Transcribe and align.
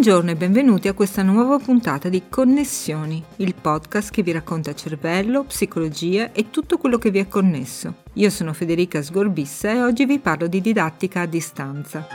Buongiorno 0.00 0.30
e 0.30 0.36
benvenuti 0.36 0.88
a 0.88 0.94
questa 0.94 1.22
nuova 1.22 1.58
puntata 1.58 2.08
di 2.08 2.22
Connessioni, 2.30 3.22
il 3.36 3.54
podcast 3.54 4.10
che 4.10 4.22
vi 4.22 4.32
racconta 4.32 4.74
cervello, 4.74 5.44
psicologia 5.44 6.32
e 6.32 6.48
tutto 6.48 6.78
quello 6.78 6.96
che 6.96 7.10
vi 7.10 7.18
è 7.18 7.28
connesso. 7.28 7.96
Io 8.14 8.30
sono 8.30 8.54
Federica 8.54 9.02
Sgorbissa 9.02 9.70
e 9.70 9.82
oggi 9.82 10.06
vi 10.06 10.18
parlo 10.18 10.46
di 10.46 10.62
didattica 10.62 11.20
a 11.20 11.26
distanza. 11.26 12.06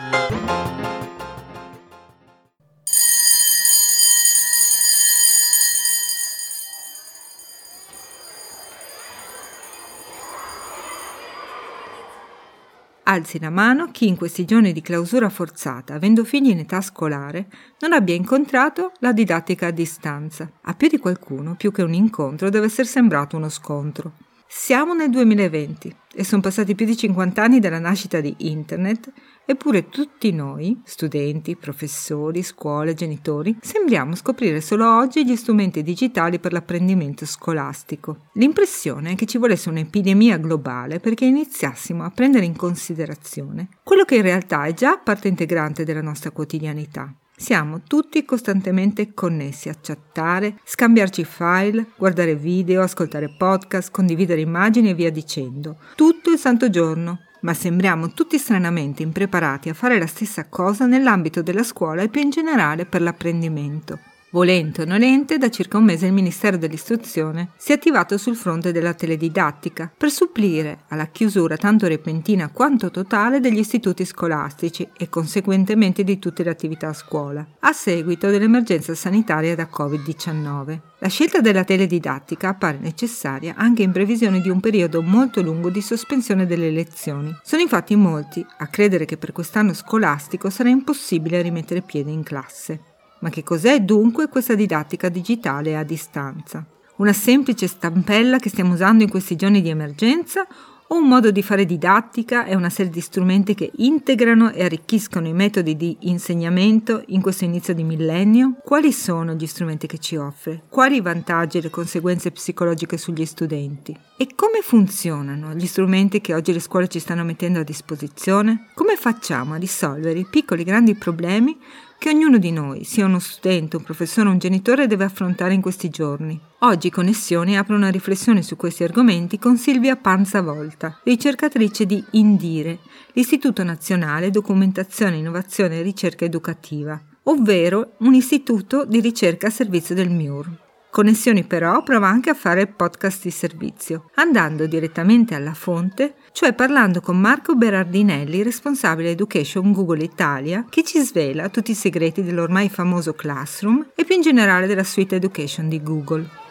Alzi 13.16 13.40
la 13.40 13.50
mano 13.50 13.92
chi 13.92 14.10
in 14.10 14.18
questi 14.18 14.44
giorni 14.44 14.74
di 14.74 14.82
clausura 14.82 15.30
forzata, 15.30 15.94
avendo 15.94 16.26
figli 16.26 16.50
in 16.50 16.60
età 16.60 16.82
scolare, 16.82 17.48
non 17.80 17.94
abbia 17.94 18.14
incontrato 18.14 18.92
la 19.00 19.14
didattica 19.14 19.68
a 19.68 19.72
distanza. 19.72 20.52
A 20.64 20.74
più 20.74 20.90
di 20.90 20.98
qualcuno, 20.98 21.56
più 21.56 21.72
che 21.72 21.82
un 21.82 21.94
incontro, 21.94 22.50
deve 22.50 22.66
essere 22.66 22.90
sembrato 22.90 23.38
uno 23.38 23.48
scontro. 23.48 24.25
Siamo 24.58 24.94
nel 24.94 25.10
2020 25.10 25.96
e 26.16 26.24
sono 26.24 26.42
passati 26.42 26.76
più 26.76 26.86
di 26.86 26.96
50 26.96 27.44
anni 27.44 27.60
dalla 27.60 27.78
nascita 27.78 28.22
di 28.22 28.34
Internet, 28.38 29.12
eppure 29.46 29.90
tutti 29.90 30.32
noi, 30.32 30.82
studenti, 30.86 31.58
professori, 31.58 32.42
scuole, 32.42 32.94
genitori, 32.94 33.56
sembriamo 33.62 34.16
scoprire 34.16 34.62
solo 34.62 34.90
oggi 34.98 35.26
gli 35.26 35.36
strumenti 35.36 35.84
digitali 35.84 36.40
per 36.40 36.54
l'apprendimento 36.54 37.26
scolastico. 37.26 38.30
L'impressione 38.36 39.12
è 39.12 39.16
che 39.16 39.26
ci 39.26 39.38
volesse 39.38 39.70
un'epidemia 39.70 40.38
globale 40.38 41.00
perché 41.00 41.26
iniziassimo 41.26 42.04
a 42.04 42.10
prendere 42.10 42.46
in 42.46 42.56
considerazione 42.56 43.68
quello 43.84 44.06
che 44.06 44.16
in 44.16 44.24
realtà 44.24 44.64
è 44.64 44.74
già 44.74 44.98
parte 44.98 45.28
integrante 45.28 45.84
della 45.84 46.02
nostra 46.02 46.32
quotidianità, 46.32 47.14
siamo 47.38 47.82
tutti 47.82 48.24
costantemente 48.24 49.14
connessi 49.14 49.68
a 49.70 49.76
chattare, 49.80 50.60
scambiarci 50.64 51.26
file, 51.26 51.88
guardare 51.98 52.36
video, 52.36 52.82
ascoltare 52.82 53.34
podcast, 53.38 53.92
condividere 53.92 54.42
immagini 54.42 54.90
e 54.90 54.94
via 54.94 55.12
dicendo. 55.12 55.78
Tutto 55.96 56.32
il 56.32 56.38
santo 56.38 56.70
giorno. 56.70 57.20
Ma 57.42 57.54
sembriamo 57.54 58.14
tutti 58.14 58.40
stranamente 58.40 59.04
impreparati 59.04 59.70
a 59.70 59.76
fare 59.76 60.00
la 60.00 60.08
stessa 60.08 60.48
cosa 60.50 60.88
nell'ambito 60.88 61.44
della 61.44 61.62
scuola 61.62 62.02
e 62.02 62.10
più 62.10 62.22
in 62.22 62.32
generale 62.32 62.86
per 62.86 63.02
l'apprendimento. 63.02 64.00
Volente 64.32 64.82
o 64.82 64.86
nolente, 64.86 65.38
da 65.38 65.50
circa 65.50 65.78
un 65.78 65.86
mese 65.86 66.08
il 66.08 66.12
Ministero 66.12 66.58
dell'Istruzione 66.58 67.52
si 67.56 67.72
è 67.72 67.76
attivato 67.76 68.18
sul 68.18 68.36
fronte 68.36 68.72
della 68.72 68.94
teledidattica 68.94 69.90
per 69.96 70.10
supplire 70.10 70.80
alla 70.90 71.06
chiusura 71.06 71.56
tanto 71.56 71.88
repentina 71.88 72.50
quanto 72.50 72.92
totale 72.92 73.40
degli 73.40 73.60
istituti 73.60 74.04
scolastici 74.04 74.90
e 74.98 75.10
conseguentemente 75.10 76.04
di 76.04 76.20
tutte 76.20 76.44
le 76.44 76.50
attività 76.50 76.90
a 76.90 76.94
scuola, 76.94 77.46
a 77.60 77.72
seguito 77.72 78.30
dell'emergenza 78.30 78.94
sanitaria 78.96 79.56
da 79.56 79.70
Covid-19. 79.72 80.80
La 81.00 81.08
scelta 81.08 81.40
della 81.40 81.64
teledidattica 81.64 82.50
appare 82.50 82.80
necessaria 82.82 83.54
anche 83.56 83.84
in 83.84 83.92
previsione 83.92 84.42
di 84.42 84.50
un 84.50 84.60
periodo 84.60 85.02
molto 85.02 85.42
lungo 85.42 85.70
di 85.70 85.82
sospensione 85.82 86.46
delle 86.46 86.72
lezioni. 86.72 87.34
Sono 87.44 87.62
infatti 87.62 87.96
molti 87.96 88.46
a 88.58 88.68
credere 88.68 89.06
che 89.06 89.18
per 89.18 89.32
quest'anno 89.32 89.74
scolastico 89.74 90.50
sarà 90.50 90.70
impossibile 90.70 91.42
rimettere 91.42 91.82
piede 91.82 92.12
in 92.12 92.24
classe. 92.24 92.95
Ma 93.20 93.30
che 93.30 93.44
cos'è 93.44 93.82
dunque 93.82 94.28
questa 94.28 94.56
didattica 94.56 95.10
digitale 95.10 95.78
a 95.78 95.84
distanza? 95.84 96.66
Una 96.98 97.14
semplice 97.14 97.68
stampella 97.68 98.38
che 98.38 98.50
stiamo 98.50 98.74
usando 98.74 99.04
in 99.04 99.10
questi 99.10 99.36
giorni 99.36 99.62
di 99.62 99.70
emergenza 99.70 100.48
o 100.88 100.98
un 100.98 101.08
modo 101.08 101.32
di 101.32 101.42
fare 101.42 101.66
didattica 101.66 102.46
e 102.46 102.56
una 102.56 102.70
serie 102.70 102.92
di 102.92 103.02
strumenti 103.02 103.56
che 103.56 103.72
integrano 103.78 104.52
e 104.52 104.64
arricchiscono 104.64 105.28
i 105.28 105.34
metodi 105.34 105.76
di 105.76 105.98
insegnamento 106.02 107.04
in 107.08 107.22
questo 107.22 107.44
inizio 107.44 107.74
di 107.74 107.84
millennio? 107.84 108.58
Quali 108.64 108.92
sono 108.92 109.34
gli 109.34 109.48
strumenti 109.48 109.88
che 109.88 109.98
ci 109.98 110.16
offre? 110.16 110.64
Quali 110.70 110.98
i 110.98 111.02
vantaggi 111.02 111.58
e 111.58 111.62
le 111.62 111.70
conseguenze 111.70 112.32
psicologiche 112.32 112.98
sugli 112.98 113.26
studenti? 113.26 113.98
E 114.18 114.30
come 114.36 114.60
funzionano 114.62 115.54
gli 115.54 115.66
strumenti 115.66 116.22
che 116.22 116.36
oggi 116.36 116.54
le 116.54 116.60
scuole 116.60 116.88
ci 116.88 117.00
stanno 117.00 117.24
mettendo 117.24 117.60
a 117.60 117.64
disposizione? 117.64 118.68
Come 118.76 118.96
facciamo 118.96 119.56
a 119.56 119.58
risolvere 119.58 120.20
i 120.20 120.28
piccoli 120.30 120.64
grandi 120.64 120.94
problemi 120.96 121.58
che 121.98 122.10
ognuno 122.10 122.38
di 122.38 122.52
noi, 122.52 122.84
sia 122.84 123.06
uno 123.06 123.20
studente, 123.20 123.78
un 123.78 123.84
professore 123.84 124.30
o 124.30 124.32
un 124.32 124.38
genitore, 124.38 124.88
deve 124.88 125.06
affrontare 125.06 125.54
in 125.54 125.62
questi 125.62 125.90
giorni. 125.90 126.40
Oggi 126.60 126.90
Connessioni 126.90 127.58
apre 127.58 127.76
una 127.76 127.90
riflessione 127.90 128.42
su 128.42 128.56
questi 128.56 128.84
argomenti 128.84 129.40
con 129.40 129.58
Silvia 129.58 129.96
Panzavolta, 129.96 131.00
ricercatrice 131.04 131.86
di 131.86 132.04
Indire, 132.12 132.80
l'Istituto 133.14 133.64
Nazionale 133.64 134.30
Documentazione, 134.30 135.18
Innovazione 135.18 135.80
e 135.80 135.82
Ricerca 135.82 136.26
Educativa, 136.26 137.02
ovvero 137.24 137.94
un 138.00 138.14
istituto 138.14 138.86
di 138.86 139.00
ricerca 139.00 139.48
a 139.48 139.52
servizio 139.52 139.96
del 139.96 140.10
MIUR. 140.10 140.65
Connessioni 140.96 141.44
però 141.44 141.84
prova 141.84 142.08
anche 142.08 142.30
a 142.30 142.34
fare 142.34 142.68
podcast 142.68 143.24
di 143.24 143.30
servizio, 143.30 144.12
andando 144.14 144.66
direttamente 144.66 145.36
alla 145.36 145.54
fonte, 145.54 146.14
cioè 146.32 146.54
parlando 146.54 147.02
con 147.02 147.20
Marco 147.20 147.54
Berardinelli, 147.54 148.42
responsabile 148.44 149.10
Education 149.10 149.74
Google 149.74 150.06
Italia, 150.06 150.66
che 150.70 150.86
ci 150.86 151.02
svela 151.02 151.50
tutti 151.50 151.72
i 151.72 151.76
segreti 151.76 152.24
dell'ormai 152.24 152.70
famoso 152.70 153.12
Classroom 153.12 153.88
e 153.94 154.06
più 154.06 154.16
in 154.16 154.22
generale 154.22 154.68
della 154.68 154.86
suite 154.86 155.18
Education 155.18 155.68
di 155.68 155.84
Google. 155.84 156.45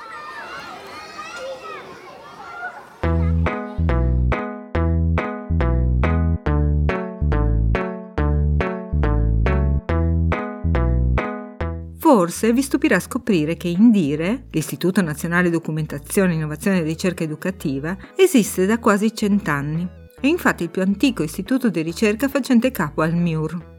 Forse 12.17 12.53
vi 12.53 12.63
stupirà 12.63 13.01
scoprire 13.01 13.57
che 13.57 13.67
Indire, 13.67 14.47
l'Istituto 14.53 15.03
Nazionale 15.03 15.51
Documentazione, 15.51 16.35
Innovazione 16.35 16.79
e 16.79 16.83
Ricerca 16.83 17.25
Educativa, 17.25 17.97
esiste 18.15 18.67
da 18.67 18.79
quasi 18.79 19.13
cent'anni. 19.13 19.85
È 20.21 20.29
infatti 20.29 20.63
il 20.63 20.71
più 20.71 20.83
antico 20.83 21.25
istituto 21.25 21.71
di 21.71 21.83
ricerca 21.83 22.29
facente 22.29 22.71
capo 22.71 23.03
al 23.03 23.17
MIUR. 23.17 23.73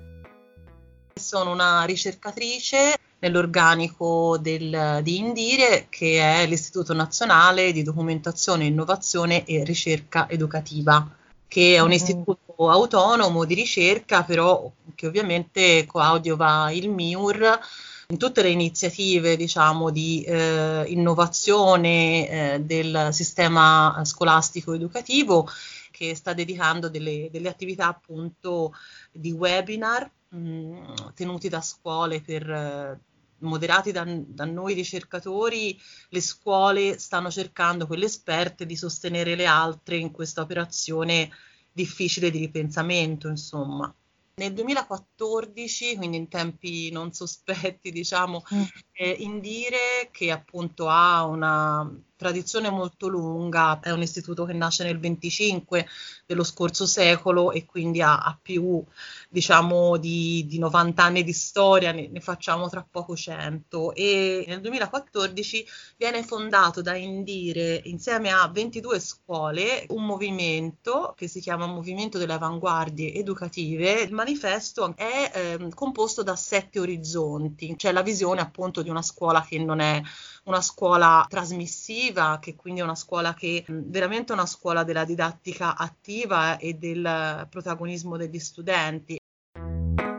Sono 1.13 1.53
una 1.53 1.85
ricercatrice 1.85 2.97
nell'organico 3.19 4.37
del, 4.37 4.99
di 5.01 5.17
Indire, 5.17 5.85
che 5.87 6.19
è 6.19 6.45
l'Istituto 6.45 6.93
Nazionale 6.93 7.71
di 7.71 7.83
Documentazione, 7.83 8.65
Innovazione 8.65 9.45
e 9.45 9.63
Ricerca 9.63 10.27
Educativa, 10.29 11.09
che 11.47 11.75
è 11.75 11.79
un 11.79 11.87
mm. 11.87 11.91
istituto 11.91 12.69
autonomo 12.69 13.45
di 13.45 13.53
ricerca, 13.53 14.23
però 14.23 14.69
che 14.93 15.07
ovviamente 15.07 15.85
coadiuva 15.85 16.69
il 16.71 16.89
MIUR 16.89 17.59
in 18.07 18.17
tutte 18.17 18.41
le 18.41 18.49
iniziative 18.49 19.35
diciamo, 19.35 19.89
di 19.89 20.23
eh, 20.23 20.83
innovazione 20.87 22.29
eh, 22.29 22.59
del 22.61 23.09
sistema 23.11 24.01
scolastico 24.03 24.73
educativo 24.73 25.47
che 25.91 26.13
sta 26.13 26.33
dedicando 26.33 26.89
delle, 26.89 27.29
delle 27.31 27.49
attività 27.49 27.87
appunto 27.87 28.73
di 29.11 29.31
webinar 29.31 30.11
mh, 30.29 30.37
mm, 30.37 30.83
tenuti 31.15 31.49
da 31.49 31.61
scuole 31.61 32.21
per 32.21 32.49
eh, 32.49 32.99
moderati 33.39 33.91
da, 33.91 34.05
da, 34.05 34.45
noi 34.45 34.73
ricercatori, 34.73 35.79
le 36.09 36.21
scuole 36.21 36.99
stanno 36.99 37.31
cercando, 37.31 37.87
quelle 37.87 38.05
esperte, 38.05 38.65
di 38.65 38.75
sostenere 38.75 39.35
le 39.35 39.45
altre 39.45 39.97
in 39.97 40.11
questa 40.11 40.41
operazione 40.41 41.29
difficile 41.71 42.29
di 42.29 42.39
ripensamento, 42.39 43.27
insomma. 43.27 43.93
Nel 44.37 44.53
2014, 44.53 45.95
quindi 45.95 46.17
in 46.17 46.27
tempi 46.27 46.91
non 46.91 47.13
sospetti, 47.13 47.91
diciamo, 47.91 48.43
mm. 48.53 48.63
eh, 48.91 49.15
Indire, 49.19 50.09
che 50.11 50.29
appunto 50.29 50.89
ha 50.89 51.25
una 51.25 51.89
tradizione 52.15 52.69
molto 52.69 53.07
lunga, 53.07 53.79
è 53.81 53.91
un 53.91 54.01
istituto 54.01 54.45
che 54.45 54.53
nasce 54.53 54.83
nel 54.83 54.99
25 54.99 55.85
dello 56.25 56.43
scorso 56.43 56.85
secolo 56.85 57.51
e 57.51 57.65
quindi 57.65 58.01
ha, 58.01 58.19
ha 58.19 58.37
più 58.41 58.83
diciamo 59.29 59.97
di, 59.97 60.45
di, 60.47 60.59
90 60.59 61.03
anni 61.03 61.23
di 61.23 61.33
storia, 61.33 61.91
ne, 61.91 62.07
ne, 62.07 62.19
facciamo 62.21 62.69
tra 62.69 62.85
poco 62.89 63.15
100 63.15 63.93
e 63.93 64.45
nel 64.47 64.61
2014 64.61 65.65
viene 65.97 66.23
fondato 66.23 66.81
da 66.81 66.95
Indire 66.95 67.81
insieme 67.85 68.31
a 68.31 68.47
22 68.47 68.99
scuole 68.99 69.85
un 69.89 70.05
movimento 70.05 71.13
che 71.17 71.27
si 71.27 71.41
chiama 71.41 71.65
Movimento 71.65 72.17
delle 72.17 72.33
Avanguardie 72.33 73.13
Educative. 73.13 74.01
Il 74.01 74.13
manifesto 74.13 74.93
è 74.95 75.31
eh, 75.33 75.69
composto 75.73 76.23
da 76.23 76.35
sette 76.35 76.79
orizzonti, 76.79 77.75
c'è 77.75 77.91
la 77.91 78.01
visione 78.01 78.41
appunto 78.41 78.81
di 78.81 78.89
una 78.89 79.01
scuola 79.01 79.45
che 79.45 79.59
non 79.59 79.79
è 79.79 80.01
una 80.45 80.61
scuola 80.61 81.25
trasmissiva, 81.27 82.37
che 82.39 82.55
quindi 82.55 82.81
è 82.81 82.83
una 82.83 82.95
scuola 82.95 83.33
che 83.33 83.63
veramente 83.67 84.31
è 84.31 84.35
una 84.35 84.45
scuola 84.45 84.83
della 84.83 85.03
didattica 85.03 85.75
attiva 85.75 86.57
e 86.57 86.73
del 86.75 87.47
protagonismo 87.49 88.15
degli 88.15 88.39
studenti. 88.39 89.17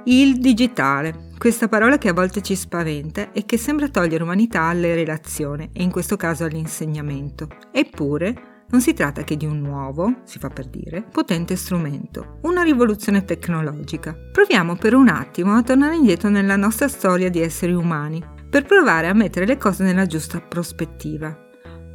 Il 0.04 0.38
digitale, 0.38 1.32
questa 1.38 1.68
parola 1.68 1.98
che 1.98 2.08
a 2.08 2.12
volte 2.12 2.42
ci 2.42 2.54
spaventa 2.54 3.32
e 3.32 3.44
che 3.44 3.56
sembra 3.58 3.88
togliere 3.88 4.22
umanità 4.22 4.62
alle 4.62 4.94
relazioni 4.94 5.70
e 5.72 5.82
in 5.82 5.90
questo 5.90 6.16
caso 6.16 6.44
all'insegnamento. 6.44 7.48
Eppure, 7.72 8.54
Non 8.68 8.80
si 8.80 8.94
tratta 8.94 9.22
che 9.22 9.36
di 9.36 9.46
un 9.46 9.60
nuovo, 9.60 10.22
si 10.24 10.40
fa 10.40 10.48
per 10.48 10.66
dire, 10.66 11.02
potente 11.02 11.54
strumento, 11.54 12.40
una 12.42 12.62
rivoluzione 12.62 13.24
tecnologica. 13.24 14.12
Proviamo 14.32 14.74
per 14.74 14.94
un 14.94 15.06
attimo 15.06 15.54
a 15.54 15.62
tornare 15.62 15.94
indietro 15.94 16.30
nella 16.30 16.56
nostra 16.56 16.88
storia 16.88 17.30
di 17.30 17.40
esseri 17.40 17.72
umani, 17.72 18.20
per 18.56 18.64
provare 18.64 19.08
a 19.08 19.12
mettere 19.12 19.44
le 19.44 19.58
cose 19.58 19.84
nella 19.84 20.06
giusta 20.06 20.40
prospettiva. 20.40 21.36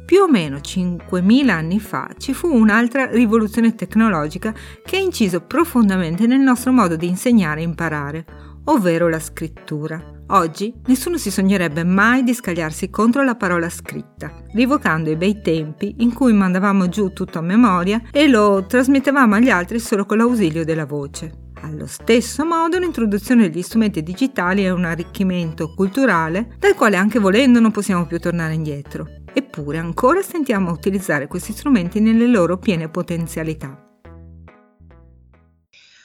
Più 0.04 0.20
o 0.20 0.28
meno 0.28 0.58
5.000 0.58 1.48
anni 1.48 1.80
fa 1.80 2.08
ci 2.16 2.32
fu 2.32 2.54
un'altra 2.54 3.06
rivoluzione 3.06 3.74
tecnologica 3.74 4.54
che 4.84 4.96
ha 4.96 5.00
inciso 5.00 5.40
profondamente 5.40 6.24
nel 6.28 6.38
nostro 6.38 6.70
modo 6.70 6.94
di 6.94 7.08
insegnare 7.08 7.62
e 7.62 7.64
imparare, 7.64 8.24
ovvero 8.66 9.08
la 9.08 9.18
scrittura. 9.18 10.00
Oggi 10.28 10.72
nessuno 10.86 11.16
si 11.16 11.32
sognerebbe 11.32 11.82
mai 11.82 12.22
di 12.22 12.32
scagliarsi 12.32 12.90
contro 12.90 13.24
la 13.24 13.34
parola 13.34 13.68
scritta, 13.68 14.32
rivocando 14.52 15.10
i 15.10 15.16
bei 15.16 15.40
tempi 15.42 15.96
in 15.98 16.14
cui 16.14 16.32
mandavamo 16.32 16.88
giù 16.88 17.12
tutto 17.12 17.40
a 17.40 17.42
memoria 17.42 18.02
e 18.12 18.28
lo 18.28 18.66
trasmettevamo 18.66 19.34
agli 19.34 19.50
altri 19.50 19.80
solo 19.80 20.06
con 20.06 20.18
l'ausilio 20.18 20.64
della 20.64 20.86
voce. 20.86 21.41
Allo 21.64 21.86
stesso 21.86 22.44
modo 22.44 22.76
l'introduzione 22.76 23.48
degli 23.48 23.62
strumenti 23.62 24.02
digitali 24.02 24.64
è 24.64 24.70
un 24.70 24.84
arricchimento 24.84 25.72
culturale 25.72 26.56
dal 26.58 26.74
quale 26.74 26.96
anche 26.96 27.20
volendo 27.20 27.60
non 27.60 27.70
possiamo 27.70 28.04
più 28.04 28.18
tornare 28.18 28.54
indietro. 28.54 29.06
Eppure 29.32 29.78
ancora 29.78 30.22
sentiamo 30.22 30.72
utilizzare 30.72 31.28
questi 31.28 31.52
strumenti 31.52 32.00
nelle 32.00 32.26
loro 32.26 32.58
piene 32.58 32.88
potenzialità. 32.88 33.90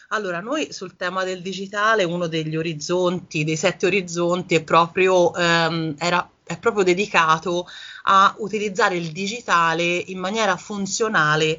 Allora, 0.09 0.42
noi 0.42 0.71
sul 0.71 0.95
tema 0.95 1.24
del 1.24 1.42
digitale, 1.42 2.04
uno 2.04 2.27
degli 2.27 2.56
orizzonti, 2.56 3.44
dei 3.44 3.57
sette 3.57 3.88
orizzonti, 3.88 4.54
è 4.54 4.63
proprio, 4.63 5.33
ehm, 5.33 5.95
era, 5.98 6.30
è 6.44 6.57
proprio 6.59 6.83
dedicato 6.83 7.65
a 8.04 8.33
utilizzare 8.38 8.95
il 8.95 9.12
digitale 9.12 9.83
in 9.83 10.19
maniera 10.19 10.56
funzionale 10.56 11.57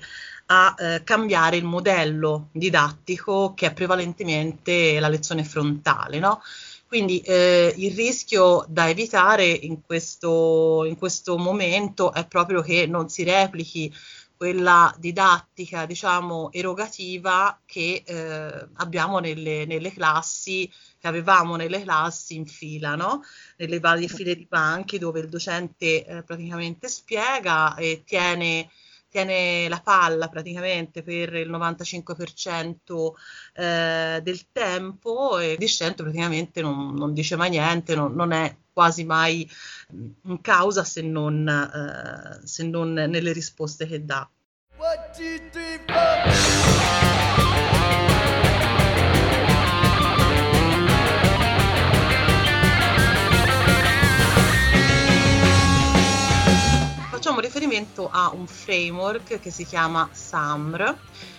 a 0.51 0.75
eh, 0.79 1.03
cambiare 1.05 1.57
il 1.57 1.65
modello 1.65 2.49
didattico 2.53 3.55
che 3.55 3.67
è 3.67 3.73
prevalentemente 3.75 4.99
la 5.01 5.09
lezione 5.09 5.45
frontale, 5.45 6.19
no? 6.19 6.41
Quindi 6.87 7.21
eh, 7.21 7.75
il 7.77 7.95
rischio 7.95 8.65
da 8.67 8.89
evitare 8.89 9.47
in 9.47 9.83
questo, 9.83 10.85
in 10.87 10.97
questo 10.97 11.37
momento 11.37 12.15
è 12.15 12.27
proprio 12.27 12.63
che 12.63 12.87
non 12.87 13.11
si 13.11 13.25
replichi 13.25 13.93
quella 14.39 14.95
didattica, 14.97 15.85
diciamo, 15.85 16.51
erogativa 16.53 17.61
che 17.67 18.05
eh, 18.07 18.69
abbiamo 18.77 19.19
nelle, 19.19 19.67
nelle, 19.67 19.93
classi, 19.93 20.71
che 20.97 21.09
avevamo 21.09 21.57
nelle 21.57 21.83
classi 21.83 22.37
in 22.37 22.47
fila, 22.47 22.95
no? 22.95 23.23
nelle 23.57 23.81
varie 23.81 24.07
file 24.07 24.37
di 24.37 24.47
banchi 24.49 24.99
dove 24.99 25.19
il 25.19 25.29
docente 25.29 26.07
eh, 26.07 26.23
praticamente 26.23 26.87
spiega 26.89 27.75
e 27.75 28.05
tiene, 28.07 28.71
tiene, 29.09 29.69
la 29.69 29.81
palla 29.81 30.29
praticamente 30.29 31.03
per 31.03 31.35
il 31.35 31.51
95% 31.51 33.13
eh, 33.55 34.21
del 34.23 34.47
tempo 34.53 35.39
e 35.39 35.53
il 35.53 35.59
discente 35.59 36.03
praticamente 36.03 36.61
non, 36.61 36.95
non 36.95 37.13
dice 37.13 37.37
mai 37.37 37.51
niente, 37.51 37.95
non, 37.95 38.15
non 38.15 38.33
è 38.33 38.55
quasi 38.73 39.05
mai 39.05 39.49
in 39.91 40.41
causa 40.41 40.85
se 40.85 41.03
non, 41.03 41.49
eh, 41.49 42.47
se 42.47 42.65
non 42.65 42.93
nelle 42.93 43.33
risposte 43.33 43.87
che 43.87 44.05
dà. 44.05 44.29
One, 44.77 45.11
two, 45.13 45.51
three, 45.51 47.08
riferimento 57.49 58.11
a 58.13 58.31
un 58.33 58.47
framework 58.47 59.41
che 59.41 59.51
si 59.51 59.65
chiama 59.65 60.09
SAMR, 60.13 60.97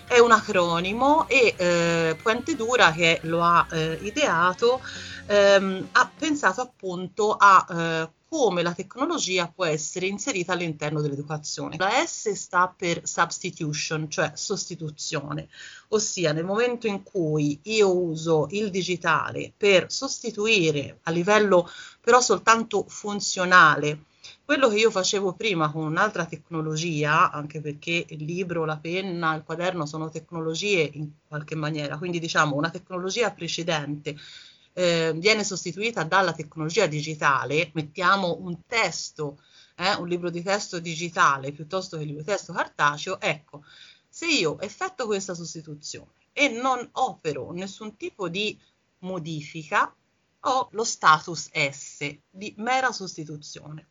è 0.07 0.17
un 0.17 0.31
acronimo 0.31 1.27
e 1.27 1.53
eh, 1.55 2.17
Puente 2.19 2.55
Dura 2.55 2.91
che 2.91 3.19
lo 3.23 3.43
ha 3.43 3.67
eh, 3.71 3.99
ideato 4.01 4.81
ehm, 5.27 5.89
ha 5.91 6.11
pensato 6.17 6.61
appunto 6.61 7.35
a 7.35 7.65
eh, 7.69 8.09
come 8.27 8.63
la 8.63 8.73
tecnologia 8.73 9.51
può 9.53 9.65
essere 9.65 10.07
inserita 10.07 10.53
all'interno 10.53 11.01
dell'educazione. 11.01 11.77
La 11.77 12.03
S 12.05 12.31
sta 12.31 12.73
per 12.75 13.01
substitution, 13.03 14.09
cioè 14.09 14.31
sostituzione, 14.35 15.47
ossia 15.89 16.31
nel 16.31 16.43
momento 16.43 16.87
in 16.87 17.03
cui 17.03 17.59
io 17.63 17.95
uso 17.95 18.47
il 18.51 18.71
digitale 18.71 19.53
per 19.55 19.91
sostituire 19.91 20.99
a 21.03 21.11
livello 21.11 21.69
però 22.01 22.19
soltanto 22.21 22.85
funzionale 22.87 24.05
quello 24.49 24.67
che 24.67 24.77
io 24.77 24.89
facevo 24.89 25.33
prima 25.33 25.71
con 25.71 25.83
un'altra 25.83 26.25
tecnologia, 26.25 27.29
anche 27.29 27.61
perché 27.61 28.07
il 28.09 28.23
libro, 28.23 28.65
la 28.65 28.79
penna, 28.79 29.35
il 29.35 29.43
quaderno 29.43 29.85
sono 29.85 30.09
tecnologie 30.09 30.89
in 30.91 31.11
qualche 31.27 31.53
maniera, 31.53 31.99
quindi 31.99 32.17
diciamo 32.17 32.55
una 32.55 32.71
tecnologia 32.71 33.29
precedente 33.29 34.17
eh, 34.73 35.13
viene 35.15 35.43
sostituita 35.43 36.03
dalla 36.03 36.33
tecnologia 36.33 36.87
digitale, 36.87 37.69
mettiamo 37.75 38.37
un 38.41 38.61
testo, 38.65 39.39
eh, 39.75 39.93
un 39.93 40.07
libro 40.07 40.31
di 40.31 40.41
testo 40.41 40.79
digitale 40.79 41.51
piuttosto 41.51 41.97
che 41.97 42.01
un 42.01 42.07
libro 42.07 42.23
di 42.23 42.31
testo 42.31 42.51
cartaceo, 42.51 43.21
ecco, 43.21 43.63
se 44.09 44.25
io 44.25 44.59
effetto 44.61 45.05
questa 45.05 45.35
sostituzione 45.35 46.13
e 46.33 46.47
non 46.49 46.89
opero 46.93 47.51
nessun 47.51 47.95
tipo 47.95 48.27
di 48.27 48.59
modifica, 49.01 49.93
ho 50.39 50.69
lo 50.71 50.83
status 50.83 51.51
S 51.53 52.17
di 52.31 52.51
mera 52.57 52.91
sostituzione 52.91 53.89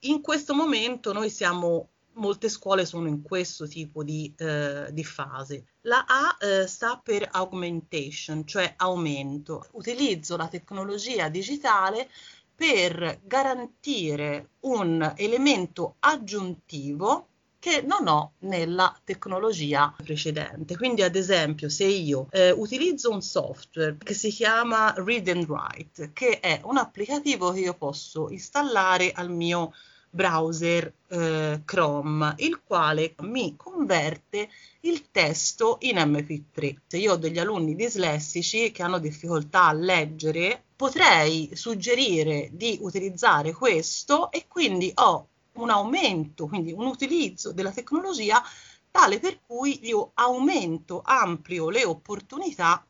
in 0.00 0.20
questo 0.20 0.54
momento 0.54 1.12
noi 1.12 1.30
siamo 1.30 1.90
molte 2.18 2.48
scuole 2.48 2.84
sono 2.84 3.08
in 3.08 3.22
questo 3.22 3.66
tipo 3.66 4.02
di, 4.02 4.32
eh, 4.36 4.88
di 4.90 5.04
fase. 5.04 5.66
La 5.82 6.04
A 6.06 6.36
eh, 6.40 6.66
sta 6.66 7.00
per 7.02 7.28
augmentation, 7.30 8.46
cioè 8.46 8.74
aumento. 8.76 9.66
Utilizzo 9.72 10.36
la 10.36 10.48
tecnologia 10.48 11.28
digitale 11.28 12.10
per 12.54 13.20
garantire 13.22 14.50
un 14.60 15.14
elemento 15.16 15.94
aggiuntivo 16.00 17.28
che 17.68 17.82
non 17.82 18.08
ho 18.08 18.32
nella 18.40 18.94
tecnologia 19.04 19.94
precedente. 20.02 20.76
Quindi, 20.76 21.02
ad 21.02 21.16
esempio, 21.16 21.68
se 21.68 21.84
io 21.84 22.28
eh, 22.30 22.50
utilizzo 22.50 23.10
un 23.10 23.20
software 23.20 23.96
che 24.02 24.14
si 24.14 24.30
chiama 24.30 24.94
Read 24.96 25.28
and 25.28 25.46
Write, 25.46 26.10
che 26.14 26.40
è 26.40 26.60
un 26.64 26.78
applicativo 26.78 27.52
che 27.52 27.60
io 27.60 27.74
posso 27.74 28.30
installare 28.30 29.12
al 29.12 29.30
mio 29.30 29.72
browser 30.10 30.90
eh, 31.08 31.60
Chrome, 31.66 32.34
il 32.38 32.62
quale 32.64 33.14
mi 33.20 33.54
converte 33.56 34.48
il 34.80 35.10
testo 35.10 35.76
in 35.80 35.96
MP3. 35.96 36.76
Se 36.86 36.96
io 36.96 37.12
ho 37.12 37.16
degli 37.16 37.38
alunni 37.38 37.74
dislessici 37.74 38.70
che 38.72 38.82
hanno 38.82 38.98
difficoltà 38.98 39.66
a 39.66 39.72
leggere, 39.74 40.62
potrei 40.74 41.50
suggerire 41.52 42.48
di 42.52 42.78
utilizzare 42.80 43.52
questo 43.52 44.30
e 44.30 44.46
quindi 44.48 44.90
ho 44.94 45.28
un 45.62 45.70
aumento, 45.70 46.46
quindi 46.46 46.72
un 46.72 46.86
utilizzo 46.86 47.52
della 47.52 47.72
tecnologia 47.72 48.42
tale 48.90 49.18
per 49.18 49.40
cui 49.46 49.86
io 49.86 50.12
aumento, 50.14 51.02
amplio 51.04 51.70
le 51.70 51.84
opportunità 51.84 52.84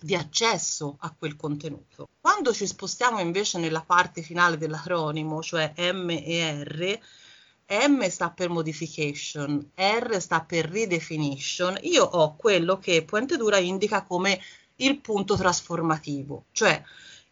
di 0.00 0.14
accesso 0.14 0.96
a 1.00 1.14
quel 1.16 1.36
contenuto. 1.36 2.08
Quando 2.20 2.52
ci 2.54 2.66
spostiamo 2.66 3.20
invece 3.20 3.58
nella 3.58 3.82
parte 3.82 4.22
finale 4.22 4.56
dell'acronimo, 4.56 5.42
cioè 5.42 5.74
M 5.76 6.08
e 6.10 6.64
R, 6.64 6.98
M 7.86 8.08
sta 8.08 8.30
per 8.30 8.48
modification, 8.48 9.70
R 9.74 10.20
sta 10.20 10.40
per 10.40 10.70
redefinition, 10.70 11.78
io 11.82 12.04
ho 12.04 12.34
quello 12.36 12.78
che 12.78 13.04
Puente 13.04 13.36
Dura 13.36 13.58
indica 13.58 14.02
come 14.02 14.40
il 14.76 14.98
punto 15.00 15.36
trasformativo, 15.36 16.46
cioè 16.52 16.82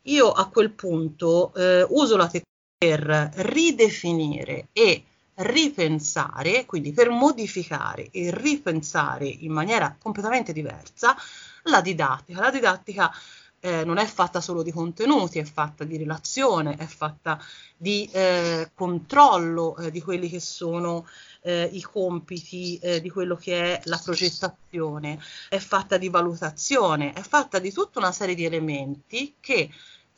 io 0.02 0.30
a 0.30 0.48
quel 0.48 0.70
punto 0.70 1.52
eh, 1.54 1.86
uso 1.88 2.16
la 2.16 2.28
tecnologia 2.28 2.46
per 2.78 3.32
ridefinire 3.34 4.68
e 4.72 5.02
ripensare, 5.34 6.64
quindi 6.64 6.92
per 6.92 7.10
modificare 7.10 8.08
e 8.12 8.30
ripensare 8.32 9.26
in 9.26 9.52
maniera 9.52 9.96
completamente 10.00 10.52
diversa 10.52 11.16
la 11.64 11.80
didattica. 11.80 12.40
La 12.40 12.50
didattica 12.50 13.12
eh, 13.60 13.84
non 13.84 13.98
è 13.98 14.06
fatta 14.06 14.40
solo 14.40 14.62
di 14.62 14.70
contenuti, 14.70 15.40
è 15.40 15.44
fatta 15.44 15.82
di 15.82 15.96
relazione, 15.96 16.76
è 16.76 16.86
fatta 16.86 17.40
di 17.76 18.08
eh, 18.12 18.70
controllo 18.74 19.76
eh, 19.76 19.90
di 19.90 20.00
quelli 20.00 20.28
che 20.28 20.38
sono 20.38 21.04
eh, 21.42 21.68
i 21.72 21.82
compiti, 21.82 22.78
eh, 22.78 23.00
di 23.00 23.10
quello 23.10 23.34
che 23.34 23.74
è 23.74 23.80
la 23.84 24.00
progettazione, 24.02 25.20
è 25.48 25.58
fatta 25.58 25.98
di 25.98 26.08
valutazione, 26.08 27.12
è 27.12 27.22
fatta 27.22 27.58
di 27.58 27.72
tutta 27.72 27.98
una 27.98 28.12
serie 28.12 28.36
di 28.36 28.44
elementi 28.44 29.34
che 29.40 29.68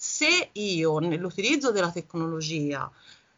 se 0.02 0.48
io 0.52 0.98
nell'utilizzo 0.98 1.72
della 1.72 1.90
tecnologia 1.90 2.90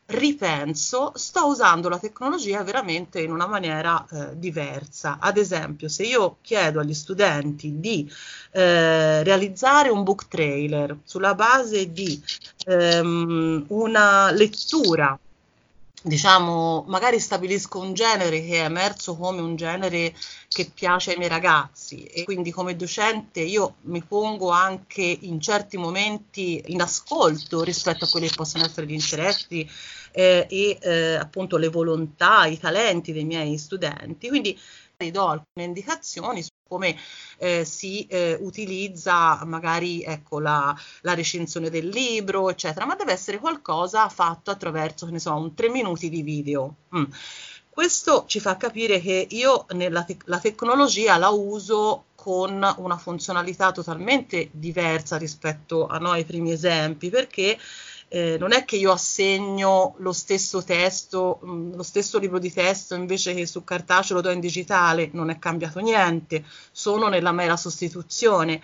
ripenso, 0.07 1.11
sto 1.17 1.49
usando 1.49 1.89
la 1.89 1.99
tecnologia 1.99 2.63
veramente 2.63 3.21
in 3.21 3.33
una 3.33 3.49
maniera 3.49 4.07
eh, 4.09 4.39
diversa. 4.39 5.19
Ad 5.21 5.39
esempio, 5.39 5.89
se 5.89 6.05
io 6.05 6.37
chiedo 6.41 6.79
agli 6.79 6.95
studenti 6.95 7.81
di 7.81 8.09
eh, 8.53 9.25
realizzare 9.25 9.89
un 9.89 10.05
book 10.05 10.29
trailer 10.29 10.99
sulla 11.03 11.35
base 11.35 11.91
di 11.91 12.23
ehm, 12.67 13.65
una 13.69 14.31
lettura 14.31 15.19
diciamo, 16.03 16.85
magari 16.89 17.21
stabilisco 17.21 17.79
un 17.79 17.95
genere 17.95 18.45
che 18.45 18.57
è 18.57 18.65
emerso 18.65 19.17
come 19.17 19.41
un 19.41 19.55
genere 19.57 20.15
che 20.49 20.71
piace 20.75 21.13
ai 21.13 21.17
miei 21.17 21.29
ragazzi 21.29 22.03
e 22.05 22.25
quindi 22.25 22.51
come 22.51 22.75
docente 22.77 23.41
io 23.41 23.77
mi 23.83 24.03
pongo 24.03 24.51
anche 24.51 25.03
in 25.03 25.41
certi 25.41 25.77
momenti 25.77 26.63
in 26.67 26.83
ascolto 26.83 27.63
rispetto 27.63 28.05
a 28.05 28.09
quelli 28.09 28.29
che 28.29 28.35
possono 28.35 28.65
essere 28.65 28.87
gli 28.87 28.93
interessi 28.93 29.69
eh, 30.11 30.47
e 30.49 30.79
eh, 30.81 31.15
appunto 31.15 31.57
le 31.57 31.69
volontà, 31.69 32.47
i 32.47 32.59
talenti 32.59 33.13
dei 33.13 33.25
miei 33.25 33.57
studenti. 33.57 34.29
Quindi 34.29 34.59
do 35.11 35.27
alcune 35.27 35.65
indicazioni 35.65 36.45
come 36.73 36.97
eh, 37.37 37.67
si 37.67 38.07
eh, 38.07 38.39
utilizza 38.41 39.45
magari 39.45 40.03
ecco, 40.03 40.41
la, 40.41 40.75
la, 41.03 41.15
recensione 41.15 41.69
del 41.69 41.89
libro, 41.89 42.49
eccetera, 42.49 42.87
ma 42.87 42.95
deve 42.95 43.13
essere 43.13 43.39
qualcosa 43.39 44.09
fatto 44.09 44.51
attraverso, 44.51 45.07
ne 45.11 45.19
so, 45.19 45.35
un 45.35 45.55
tre 45.55 45.69
minuti 45.69 46.09
di 46.09 46.23
video. 46.23 46.77
Mm. 46.97 47.05
Questo 47.69 48.25
ci 48.27 48.41
fa 48.41 48.57
capire 48.57 49.01
che 49.01 49.27
io 49.31 49.67
nella 49.71 50.03
te- 50.05 50.19
la 50.25 50.39
tecnologia 50.39 51.17
la 51.17 51.31
uso 51.31 52.05
con 52.15 52.75
una 52.77 52.97
funzionalità 52.97 53.73
totalmente 53.73 54.49
diversa 54.53 55.17
rispetto 55.17 55.87
a 55.87 55.99
noi 55.99 56.25
primi 56.25 56.53
esempi, 56.53 57.11
perché 57.11 57.59
eh, 58.15 58.37
non 58.39 58.53
è 58.53 58.67
che 58.67 58.77
io 58.77 58.93
assegno 58.93 59.95
lo 59.97 60.13
stesso 60.13 60.63
testo, 60.63 61.39
mh, 61.41 61.51
mm, 61.51 61.75
lo 61.77 61.83
stesso 61.83 62.19
libro 62.19 62.39
di 62.39 62.53
testo 62.53 62.95
invece 62.95 63.33
che 63.33 63.47
su 63.47 63.65
cartaceo 63.65 64.17
lo 64.17 64.21
do 64.21 64.29
in 64.31 64.39
digitale, 64.39 65.09
non 65.15 65.31
è 65.31 65.39
cambiato 65.39 65.81
niente, 65.81 66.45
sono 66.71 67.09
nella 67.09 67.33
mera 67.33 67.57
sostituzione. 67.57 68.61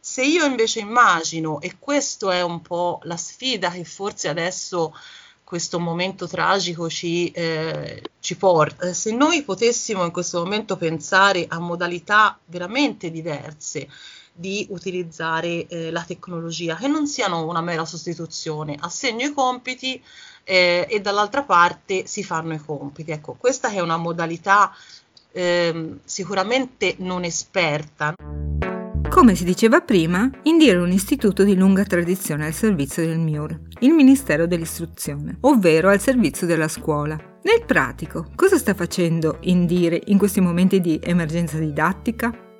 Se 0.00 0.24
io 0.24 0.44
invece 0.44 0.80
immagino, 0.80 1.60
e 1.60 1.76
questo 1.78 2.32
è 2.32 2.42
un 2.42 2.60
po' 2.60 2.98
la 3.04 3.16
sfida 3.16 3.70
che 3.70 3.84
forse 3.84 4.28
adesso 4.28 4.92
questo 5.52 5.78
momento 5.78 6.26
tragico 6.26 6.88
ci, 6.88 7.30
eh, 7.30 8.02
ci 8.20 8.36
porta, 8.36 8.94
se 8.94 9.12
noi 9.12 9.42
potessimo 9.42 10.02
in 10.02 10.10
questo 10.10 10.38
momento 10.38 10.78
pensare 10.78 11.44
a 11.46 11.58
modalità 11.58 12.38
veramente 12.46 13.10
diverse, 13.10 13.86
di 14.32 14.66
utilizzare 14.70 15.66
eh, 15.66 15.90
la 15.90 16.04
tecnologia, 16.04 16.74
che 16.76 16.88
non 16.88 17.06
siano 17.06 17.46
una 17.46 17.60
mera 17.60 17.84
sostituzione. 17.84 18.78
Assegno 18.80 19.26
i 19.26 19.34
compiti 19.34 20.02
eh, 20.42 20.86
e 20.88 21.00
dall'altra 21.02 21.42
parte 21.42 22.06
si 22.06 22.24
fanno 22.24 22.54
i 22.54 22.58
compiti. 22.58 23.10
Ecco, 23.10 23.34
questa 23.34 23.68
è 23.68 23.80
una 23.80 23.98
modalità 23.98 24.74
eh, 25.32 25.98
sicuramente 26.02 26.94
non 27.00 27.24
esperta. 27.24 28.14
Come 29.12 29.34
si 29.34 29.44
diceva 29.44 29.82
prima, 29.82 30.30
Indire 30.44 30.78
è 30.78 30.80
un 30.80 30.90
istituto 30.90 31.44
di 31.44 31.54
lunga 31.54 31.84
tradizione 31.84 32.46
al 32.46 32.54
servizio 32.54 33.04
del 33.04 33.18
MIUR, 33.18 33.60
il 33.80 33.92
Ministero 33.92 34.46
dell'Istruzione, 34.46 35.36
ovvero 35.40 35.90
al 35.90 36.00
servizio 36.00 36.46
della 36.46 36.66
scuola. 36.66 37.14
Nel 37.42 37.62
pratico, 37.66 38.28
cosa 38.34 38.56
sta 38.56 38.72
facendo 38.72 39.36
Indire 39.42 40.00
in 40.06 40.16
questi 40.16 40.40
momenti 40.40 40.80
di 40.80 40.98
emergenza 41.02 41.58
didattica? 41.58 42.51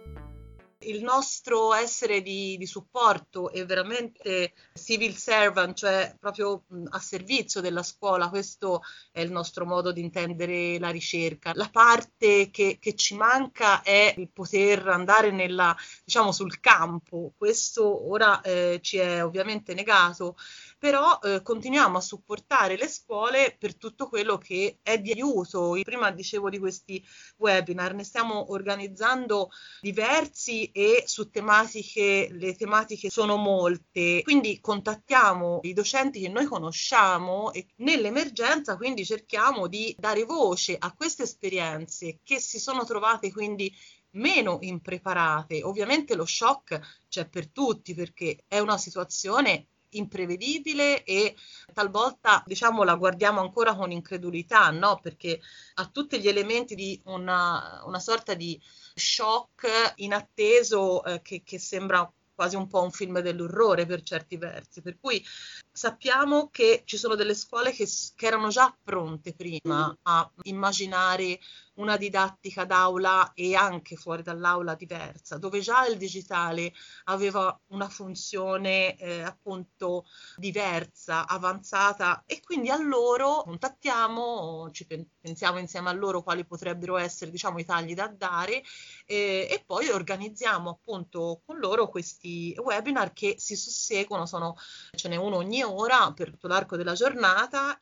Il 0.85 1.03
nostro 1.03 1.75
essere 1.75 2.23
di, 2.23 2.57
di, 2.57 2.67
supporto 2.67 3.51
e 3.51 3.65
veramente 3.65 4.53
civil 4.75 5.17
servant, 5.17 5.77
cioè 5.77 6.17
proprio 6.19 6.65
a 6.91 6.99
servizio 6.99 7.61
della 7.61 7.83
scuola, 7.83 8.29
questo 8.29 8.83
è 9.11 9.21
il 9.21 9.31
nostro 9.31 9.65
modo 9.65 9.93
di 9.93 10.01
intendere 10.01 10.79
la 10.79 10.91
ricerca. 10.91 11.53
La 11.55 11.69
parte 11.71 12.51
che, 12.51 12.79
che 12.81 12.95
ci 12.95 13.15
manca 13.15 13.83
è 13.83 14.15
il 14.17 14.29
poter 14.31 14.89
andare 14.89 15.31
nella, 15.31 15.77
diciamo, 16.05 16.33
sul 16.33 16.61
campo, 16.61 17.33
questo 17.37 18.11
ora 18.11 18.41
eh, 18.41 18.79
ci 18.83 18.99
è 18.99 19.25
ovviamente 19.25 19.75
negato 19.75 20.37
però 20.83 21.21
eh, 21.23 21.43
continuiamo 21.43 21.99
a 21.99 22.01
supportare 22.01 22.77
le 22.77 22.89
scuole 22.89 23.55
per 23.57 23.77
tutto 23.77 24.09
quello 24.09 24.37
che 24.37 24.81
è 24.83 24.99
di 24.99 25.13
aiuto. 25.13 25.77
Io 25.77 25.85
prima 25.85 26.11
dicevo 26.11 26.51
di 26.51 26.59
questi 26.59 27.01
webinar, 27.37 27.95
ne 27.95 28.03
stiamo 28.03 28.51
organizzando 28.51 29.51
diversi 29.81 30.73
e 30.73 31.05
su 31.07 31.31
tematiche, 31.31 32.31
le 32.33 32.57
tematiche 32.57 33.11
sono 33.11 33.37
molte, 33.37 34.23
quindi 34.25 34.61
contattiamo 34.61 35.61
i 35.63 35.73
docenti 35.73 36.19
che 36.19 36.29
noi 36.29 36.47
conosciamo 36.47 37.53
e 37.53 37.69
nell'emergenza 37.77 38.77
quindi 38.77 39.05
cerchiamo 39.05 39.69
di 39.69 39.95
dare 39.97 40.25
voce 40.25 40.75
a 40.77 40.93
queste 40.95 41.23
esperienze 41.23 42.19
che 42.25 42.41
si 42.41 42.59
sono 42.59 42.85
trovate 42.85 43.31
quindi 43.31 43.73
meno 44.15 44.59
impreparate. 44.63 45.63
Ovviamente 45.63 46.17
lo 46.17 46.27
shock 46.27 47.05
c'è 47.09 47.29
per 47.29 47.51
tutti 47.51 47.95
perché 47.95 48.43
è 48.49 48.59
una 48.59 48.79
situazione 48.79 49.69
imprevedibile 49.93 51.05
e 51.05 51.35
talvolta 51.73 52.43
diciamo 52.47 52.83
la 52.85 52.95
guardiamo 52.95 53.41
ancora 53.41 53.75
con 53.75 53.91
incredulità, 53.91 54.71
no? 54.71 54.99
Perché 55.03 55.41
ha 55.75 55.87
tutti 55.89 56.21
gli 56.21 56.29
elementi 56.29 56.75
di 56.75 57.01
una, 57.05 57.83
una 57.85 58.01
sorta 58.01 58.35
di 58.35 58.61
shock 58.95 59.95
inatteso 59.97 61.03
eh, 61.05 61.23
che, 61.23 61.43
che 61.45 61.59
sembra 61.59 62.11
quasi 62.35 62.57
un 62.57 62.67
po' 62.67 62.83
un 62.83 62.91
film 62.91 63.21
dell'orrore 63.21 63.87
per 63.87 64.03
certi 64.03 64.37
versi, 64.37 64.83
per 64.83 64.99
cui 64.99 65.25
sappiamo 65.71 66.49
che 66.51 66.83
ci 66.85 66.97
sono 66.97 67.15
delle 67.15 67.35
scuole 67.35 67.73
che, 67.73 67.87
che 68.17 68.27
erano 68.27 68.49
già 68.49 68.75
pronte 68.83 69.35
prima 69.35 69.97
a 70.03 70.31
immaginare 70.43 71.39
una 71.75 71.97
didattica 71.97 72.65
d'aula 72.65 73.33
e 73.35 73.55
anche 73.55 73.97
fuori 73.97 74.23
dall'aula 74.23 74.75
diversa, 74.75 75.39
dove 75.39 75.61
già 75.61 75.87
il 75.87 75.97
digitale 75.97 76.73
aveva 77.05 77.59
una 77.69 77.89
funzione 77.89 78.97
eh, 78.97 79.23
appunto 79.23 80.05
diversa, 80.37 81.27
avanzata 81.27 82.25
e 82.27 82.41
quindi 82.43 82.69
a 82.69 82.77
loro 82.77 83.43
contattiamo, 83.45 84.71
ci 84.73 84.87
pensiamo 85.21 85.59
insieme 85.59 85.89
a 85.89 85.93
loro 85.93 86.23
quali 86.23 86.45
potrebbero 86.45 86.97
essere 86.97 87.31
diciamo 87.31 87.59
i 87.59 87.65
tagli 87.65 87.95
da 87.95 88.09
dare 88.09 88.63
eh, 89.07 89.49
e 89.51 89.63
poi 89.65 89.89
organizziamo 89.89 90.71
appunto 90.71 91.43
con 91.45 91.59
loro 91.59 91.89
questi 91.89 92.55
webinar 92.59 93.13
che 93.13 93.37
si 93.39 93.57
susseguono, 93.57 94.27
sono, 94.27 94.57
ce 94.95 95.09
n'è 95.09 95.17
uno 95.17 95.37
ogni 95.37 95.63
ora 95.63 96.13
per 96.13 96.31
tutto 96.31 96.49
l'arco 96.49 96.77
della 96.77 96.95
giornata 96.95 97.81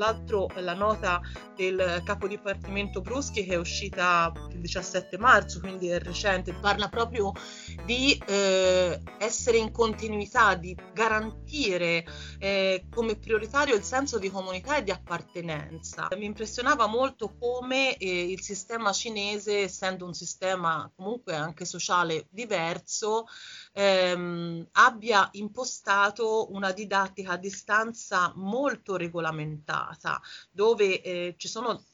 l'altro 0.00 0.48
la 0.56 0.72
nota 0.72 1.20
del 1.60 2.00
capo 2.06 2.26
dipartimento 2.26 3.02
Bruschi 3.02 3.44
che 3.44 3.52
è 3.52 3.56
uscita 3.56 4.32
il 4.50 4.60
17 4.60 5.18
marzo, 5.18 5.60
quindi 5.60 5.88
è 5.88 5.98
recente, 5.98 6.54
parla 6.54 6.88
proprio 6.88 7.32
di 7.84 8.18
eh, 8.26 8.98
essere 9.18 9.58
in 9.58 9.70
continuità, 9.70 10.54
di 10.54 10.74
garantire 10.94 12.06
eh, 12.38 12.86
come 12.90 13.16
prioritario 13.16 13.74
il 13.74 13.82
senso 13.82 14.18
di 14.18 14.30
comunità 14.30 14.78
e 14.78 14.82
di 14.82 14.90
appartenenza. 14.90 16.08
Mi 16.16 16.24
impressionava 16.24 16.86
molto 16.86 17.36
come 17.38 17.94
eh, 17.98 18.30
il 18.30 18.40
sistema 18.40 18.90
cinese, 18.92 19.58
essendo 19.58 20.06
un 20.06 20.14
sistema 20.14 20.90
comunque 20.96 21.34
anche 21.34 21.66
sociale 21.66 22.26
diverso, 22.30 23.26
ehm, 23.74 24.66
abbia 24.72 25.28
impostato 25.32 26.50
una 26.52 26.72
didattica 26.72 27.32
a 27.32 27.36
distanza 27.36 28.32
molto 28.36 28.96
regolamentata, 28.96 30.18
dove 30.50 31.02
eh, 31.02 31.34
ci 31.36 31.48
sono 31.50 31.89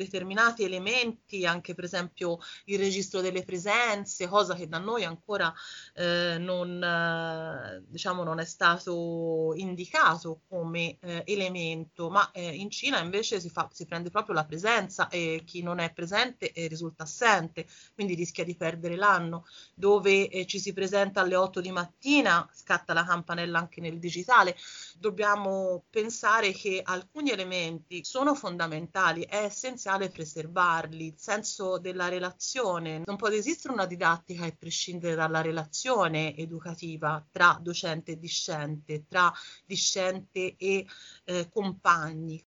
determinati 0.00 0.64
elementi, 0.64 1.44
anche 1.44 1.74
per 1.74 1.84
esempio 1.84 2.38
il 2.66 2.78
registro 2.78 3.20
delle 3.20 3.44
presenze, 3.44 4.26
cosa 4.28 4.54
che 4.54 4.66
da 4.66 4.78
noi 4.78 5.04
ancora 5.04 5.52
eh, 5.94 6.36
non, 6.38 6.82
eh, 6.82 7.84
diciamo, 7.86 8.22
non 8.22 8.40
è 8.40 8.44
stato 8.44 9.52
indicato 9.56 10.42
come 10.48 10.96
eh, 11.00 11.22
elemento, 11.26 12.08
ma 12.08 12.30
eh, 12.32 12.54
in 12.54 12.70
Cina 12.70 13.00
invece 13.00 13.40
si, 13.40 13.50
fa, 13.50 13.68
si, 13.72 13.84
prende 13.84 14.10
proprio 14.10 14.34
la 14.34 14.46
presenza 14.46 15.08
e 15.08 15.42
chi 15.44 15.62
non 15.62 15.78
è 15.78 15.92
presente 15.92 16.52
eh, 16.52 16.66
risulta 16.66 17.02
assente, 17.02 17.66
quindi 17.94 18.14
rischia 18.14 18.44
di 18.44 18.56
perdere 18.56 18.96
l'anno, 18.96 19.44
dove 19.74 20.28
eh, 20.28 20.46
ci 20.46 20.58
si 20.58 20.72
presenta 20.72 21.20
alle 21.20 21.36
8 21.36 21.60
di 21.60 21.70
mattina, 21.70 22.48
scatta 22.52 22.94
la 22.94 23.04
campanella 23.04 23.58
anche 23.58 23.80
nel 23.82 23.98
digitale. 23.98 24.56
Dobbiamo 24.98 25.84
pensare 25.90 26.52
che 26.52 26.80
alcuni 26.82 27.30
elementi 27.30 28.02
sono 28.04 28.34
fondamentali, 28.34 29.24
è 29.24 29.44
essenziale 29.44 29.89
essenziale 29.90 30.10
preservarli, 30.10 31.06
il 31.06 31.14
senso 31.16 31.78
della 31.78 32.08
relazione. 32.08 33.02
Non 33.04 33.16
può 33.16 33.28
esistere 33.28 33.74
una 33.74 33.86
didattica 33.86 34.46
e 34.46 34.56
prescindere 34.56 35.14
dalla 35.14 35.40
relazione 35.40 36.36
educativa 36.36 37.26
tra 37.30 37.58
docente 37.60 38.12
e 38.12 38.18
discente, 38.18 39.06
tra 39.08 39.32
discente 39.66 40.54
e 40.56 40.86
eh, 41.24 41.48
compagni. 41.50 42.44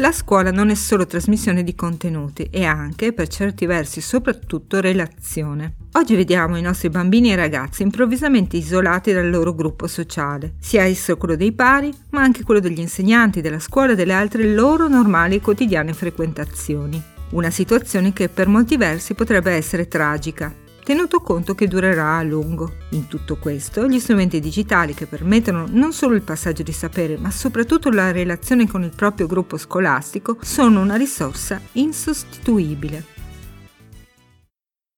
La 0.00 0.12
scuola 0.12 0.50
non 0.50 0.70
è 0.70 0.74
solo 0.74 1.04
trasmissione 1.04 1.62
di 1.62 1.74
contenuti, 1.74 2.48
è 2.50 2.64
anche, 2.64 3.12
per 3.12 3.28
certi 3.28 3.66
versi, 3.66 4.00
soprattutto 4.00 4.80
relazione. 4.80 5.74
Oggi 5.92 6.16
vediamo 6.16 6.56
i 6.56 6.62
nostri 6.62 6.88
bambini 6.88 7.30
e 7.30 7.36
ragazzi 7.36 7.82
improvvisamente 7.82 8.56
isolati 8.56 9.12
dal 9.12 9.28
loro 9.28 9.54
gruppo 9.54 9.86
sociale, 9.86 10.54
sia 10.58 10.84
esso 10.84 11.18
quello 11.18 11.36
dei 11.36 11.52
pari, 11.52 11.92
ma 12.12 12.22
anche 12.22 12.44
quello 12.44 12.60
degli 12.60 12.80
insegnanti, 12.80 13.42
della 13.42 13.58
scuola 13.58 13.92
e 13.92 13.94
delle 13.94 14.14
altre 14.14 14.54
loro 14.54 14.88
normali 14.88 15.34
e 15.34 15.40
quotidiane 15.42 15.92
frequentazioni. 15.92 17.02
Una 17.32 17.50
situazione 17.50 18.14
che 18.14 18.30
per 18.30 18.48
molti 18.48 18.78
versi 18.78 19.12
potrebbe 19.12 19.52
essere 19.52 19.86
tragica, 19.86 20.50
tenuto 20.90 21.20
conto 21.20 21.54
che 21.54 21.68
durerà 21.68 22.16
a 22.16 22.22
lungo. 22.24 22.72
In 22.90 23.06
tutto 23.06 23.36
questo, 23.36 23.86
gli 23.86 24.00
strumenti 24.00 24.40
digitali 24.40 24.92
che 24.92 25.06
permettono 25.06 25.66
non 25.70 25.92
solo 25.92 26.16
il 26.16 26.22
passaggio 26.22 26.64
di 26.64 26.72
sapere, 26.72 27.16
ma 27.16 27.30
soprattutto 27.30 27.90
la 27.90 28.10
relazione 28.10 28.66
con 28.66 28.82
il 28.82 28.92
proprio 28.92 29.28
gruppo 29.28 29.56
scolastico, 29.56 30.38
sono 30.40 30.80
una 30.80 30.96
risorsa 30.96 31.60
insostituibile 31.74 33.19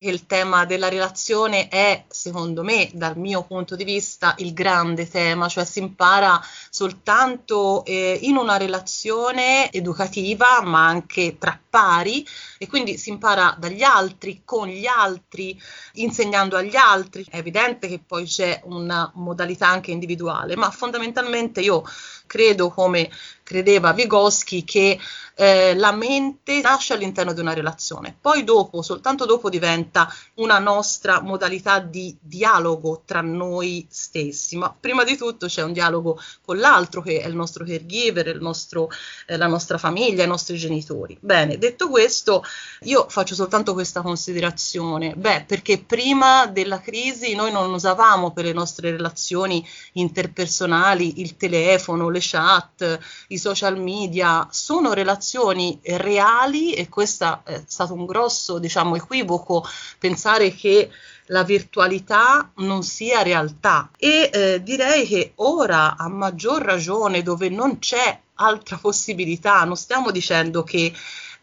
il 0.05 0.27
tema 0.27 0.65
della 0.65 0.89
relazione 0.89 1.69
è, 1.69 2.05
secondo 2.09 2.63
me, 2.63 2.91
dal 2.93 3.17
mio 3.17 3.45
punto 3.45 3.77
di 3.77 3.85
vista, 3.85 4.35
il 4.39 4.53
grande 4.53 5.09
tema, 5.09 5.49
cioè 5.49 5.65
si 5.65 5.79
impara 5.79 6.41
soltanto 6.71 7.85
eh, 7.85 8.19
in 8.23 8.37
una 8.37 8.57
relazione 8.57 9.71
educativa, 9.71 10.61
ma 10.63 10.87
anche 10.87 11.37
tra 11.39 11.59
pari, 11.71 12.27
e 12.59 12.67
quindi 12.67 12.99
si 12.99 13.11
impara 13.11 13.55
dagli 13.59 13.83
altri, 13.83 14.43
con 14.45 14.67
gli 14.69 14.87
altri, 14.87 15.61
insegnando 15.95 16.57
agli 16.57 16.77
altri. 16.77 17.25
È 17.29 17.37
evidente 17.37 17.87
che 17.87 18.01
poi 18.05 18.25
c'è 18.25 18.61
una 18.65 19.11
modalità 19.15 19.69
anche 19.69 19.93
individuale, 19.93 20.57
ma 20.57 20.71
fondamentalmente 20.71 21.61
io 21.61 21.85
credo, 22.27 22.71
come 22.71 23.11
credeva 23.53 23.93
Vygotsky, 23.93 24.65
che 24.65 24.99
eh, 25.35 25.75
la 25.75 25.93
mente 25.93 26.61
nasce 26.61 26.95
all'interno 26.95 27.33
di 27.33 27.41
una 27.41 27.53
relazione, 27.53 28.17
poi 28.19 28.45
dopo, 28.45 28.83
soltanto 28.83 29.25
dopo 29.25 29.49
diventa 29.49 30.13
una 30.35 30.59
nostra 30.59 31.21
modalità 31.21 31.79
di 31.79 32.17
dialogo 32.21 33.03
tra 33.05 33.21
noi 33.21 33.87
stessi, 33.91 34.57
ma 34.57 34.75
prima 34.79 35.05
di 35.05 35.17
tutto 35.17 35.47
c'è 35.47 35.63
un 35.63 35.73
dialogo 35.73 36.21
con 36.45 36.59
l'altro 36.59 37.03
che 37.03 37.21
è 37.21 37.27
il 37.27 37.35
nostro 37.35 37.65
caregiver, 37.65 38.27
il 38.29 38.41
nostro, 38.41 38.91
eh, 39.27 39.37
la 39.37 39.47
nostra 39.47 39.79
famiglia, 39.79 40.25
i 40.25 40.29
nostri 40.29 40.57
genitori. 40.57 41.17
Bene, 41.21 41.59
detto 41.59 41.89
questo, 41.89 42.45
io 42.83 43.07
faccio 43.09 43.35
soltanto 43.35 43.73
questa 43.73 44.01
considerazione, 44.03 45.15
beh, 45.15 45.45
perché 45.47 45.79
prima 45.79 46.47
della 46.47 46.81
crisi 46.81 47.35
noi 47.35 47.53
non 47.53 47.73
usavamo 47.73 48.33
per 48.33 48.45
le 48.45 48.53
nostre 48.53 48.91
relazioni 48.91 49.67
interpersonali 49.93 51.21
il 51.21 51.37
telefono, 51.37 52.09
le 52.09 52.21
chat, 52.21 52.99
i 53.29 53.39
social 53.43 53.79
media, 53.79 54.47
sono 54.51 54.93
relazioni 54.93 55.79
reali 55.83 56.73
e 56.75 56.89
questo 56.89 57.41
è 57.45 57.63
stato 57.67 57.93
un 57.93 58.07
grosso 58.07 58.59
diciamo, 58.61 58.95
equivoco 58.95 59.67
pensare 59.99 60.55
che 60.55 60.89
la 61.27 61.43
virtualità 61.43 62.53
non 62.57 62.83
sia 62.85 63.23
realtà. 63.23 63.91
E 63.99 64.31
eh, 64.33 64.63
direi 64.63 65.07
che 65.07 65.33
ora 65.37 65.97
a 65.97 66.09
maggior 66.09 66.63
ragione 66.63 67.23
dove 67.23 67.49
non 67.49 67.79
c'è 67.79 68.21
altra 68.35 68.77
possibilità, 68.77 69.65
non 69.65 69.77
stiamo 69.77 70.11
dicendo 70.11 70.63
che 70.63 70.93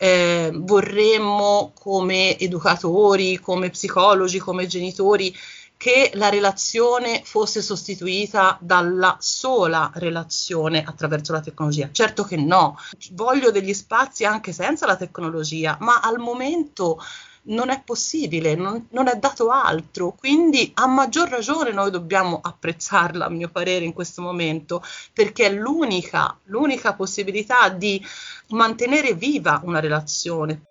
eh, 0.02 0.52
vorremmo 0.54 1.74
come 1.78 2.38
educatori, 2.38 3.38
come 3.38 3.70
psicologi, 3.70 4.40
come 4.40 4.66
genitori 4.66 5.36
che 5.80 6.12
la 6.16 6.28
relazione 6.28 7.22
fosse 7.24 7.62
sostituita 7.62 8.58
dalla 8.60 9.16
sola 9.22 9.90
relazione 9.94 10.84
attraverso 10.84 11.32
la 11.32 11.40
tecnologia. 11.40 11.88
Certo 11.94 12.26
che 12.26 12.36
no, 12.36 12.78
voglio 13.12 13.50
degli 13.50 13.74
spazi 13.74 14.26
anche 14.26 14.52
senza 14.52 14.86
la 14.86 14.98
tecnologia, 14.98 15.78
ma 15.80 16.02
al 16.02 16.20
momento 16.20 17.02
non 17.44 17.70
è 17.70 17.82
possibile, 17.82 18.56
non, 18.56 18.88
non, 18.92 19.08
è 19.08 19.16
dato 19.16 19.52
altro, 19.52 20.12
quindi 20.12 20.70
a 20.76 20.86
maggior 20.86 21.30
ragione 21.30 21.72
noi 21.72 21.92
dobbiamo 21.92 22.42
apprezzarla, 22.44 23.28
a 23.28 23.30
mio 23.30 23.48
parere, 23.48 23.86
in 23.86 23.94
questo 23.94 24.22
momento, 24.22 24.84
perché 25.14 25.46
è 25.46 25.54
l'unica, 25.54 26.38
l'unica 26.48 26.94
possibilità 26.94 27.70
di 27.70 28.06
mantenere 28.50 29.14
viva 29.14 29.62
una 29.64 29.80
relazione. 29.80 30.64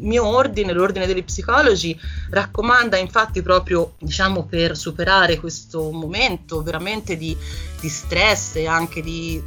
Mio 0.00 0.26
ordine, 0.26 0.72
l'ordine 0.72 1.06
degli 1.06 1.24
psicologi, 1.24 1.98
raccomanda 2.30 2.96
infatti 2.96 3.42
proprio 3.42 3.94
diciamo, 3.98 4.44
per 4.44 4.76
superare 4.76 5.38
questo 5.38 5.90
momento 5.90 6.62
veramente 6.62 7.16
di, 7.16 7.36
di 7.80 7.88
stress 7.88 8.56
e 8.56 8.66
anche 8.66 9.02
di 9.02 9.42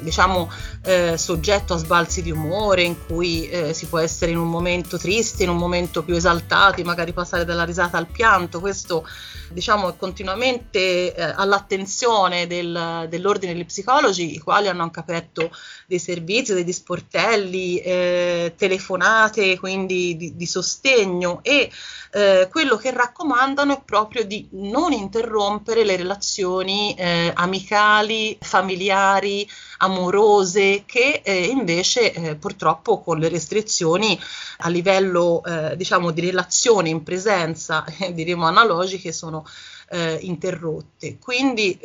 diciamo, 0.00 0.50
eh, 0.84 1.16
soggetto 1.16 1.74
a 1.74 1.76
sbalzi 1.78 2.22
di 2.22 2.30
umore 2.30 2.82
in 2.82 2.96
cui 3.06 3.48
eh, 3.48 3.72
si 3.72 3.86
può 3.86 3.98
essere 3.98 4.32
in 4.32 4.38
un 4.38 4.48
momento 4.48 4.98
triste, 4.98 5.44
in 5.44 5.48
un 5.48 5.56
momento 5.56 6.02
più 6.02 6.14
esaltati, 6.14 6.82
magari 6.82 7.12
passare 7.12 7.44
dalla 7.44 7.64
risata 7.64 7.96
al 7.96 8.06
pianto, 8.06 8.60
questo 8.60 9.06
diciamo, 9.50 9.90
è 9.90 9.96
continuamente 9.96 11.14
eh, 11.14 11.22
all'attenzione 11.22 12.46
del, 12.46 13.06
dell'ordine 13.08 13.52
degli 13.52 13.64
psicologi, 13.64 14.34
i 14.34 14.38
quali 14.38 14.68
hanno 14.68 14.82
anche 14.82 15.00
aperto 15.00 15.50
dei 15.86 15.98
servizi, 15.98 16.54
degli 16.54 16.72
sportelli, 16.72 17.78
eh, 17.78 18.54
telefonate, 18.56 19.58
quindi 19.58 20.16
di, 20.16 20.36
di 20.36 20.46
sostegno 20.46 21.40
e 21.42 21.70
eh, 22.16 22.48
quello 22.50 22.78
che 22.78 22.92
raccomandano 22.92 23.74
è 23.74 23.82
proprio 23.84 24.24
di 24.24 24.48
non 24.52 24.92
interrompere 24.92 25.84
le 25.84 25.96
relazioni 25.96 26.94
eh, 26.94 27.30
amicali, 27.34 28.38
familiari, 28.40 29.46
amorose, 29.78 30.84
che 30.86 31.20
eh, 31.22 31.44
invece 31.44 32.14
eh, 32.14 32.34
purtroppo 32.36 33.02
con 33.02 33.18
le 33.18 33.28
restrizioni 33.28 34.18
a 34.60 34.70
livello 34.70 35.44
eh, 35.44 35.76
diciamo 35.76 36.10
di 36.10 36.22
relazioni 36.22 36.88
in 36.88 37.02
presenza, 37.02 37.84
diremo 38.14 38.46
analogiche, 38.46 39.12
sono 39.12 39.44
eh, 39.90 40.16
interrotte. 40.22 41.18
Quindi 41.18 41.78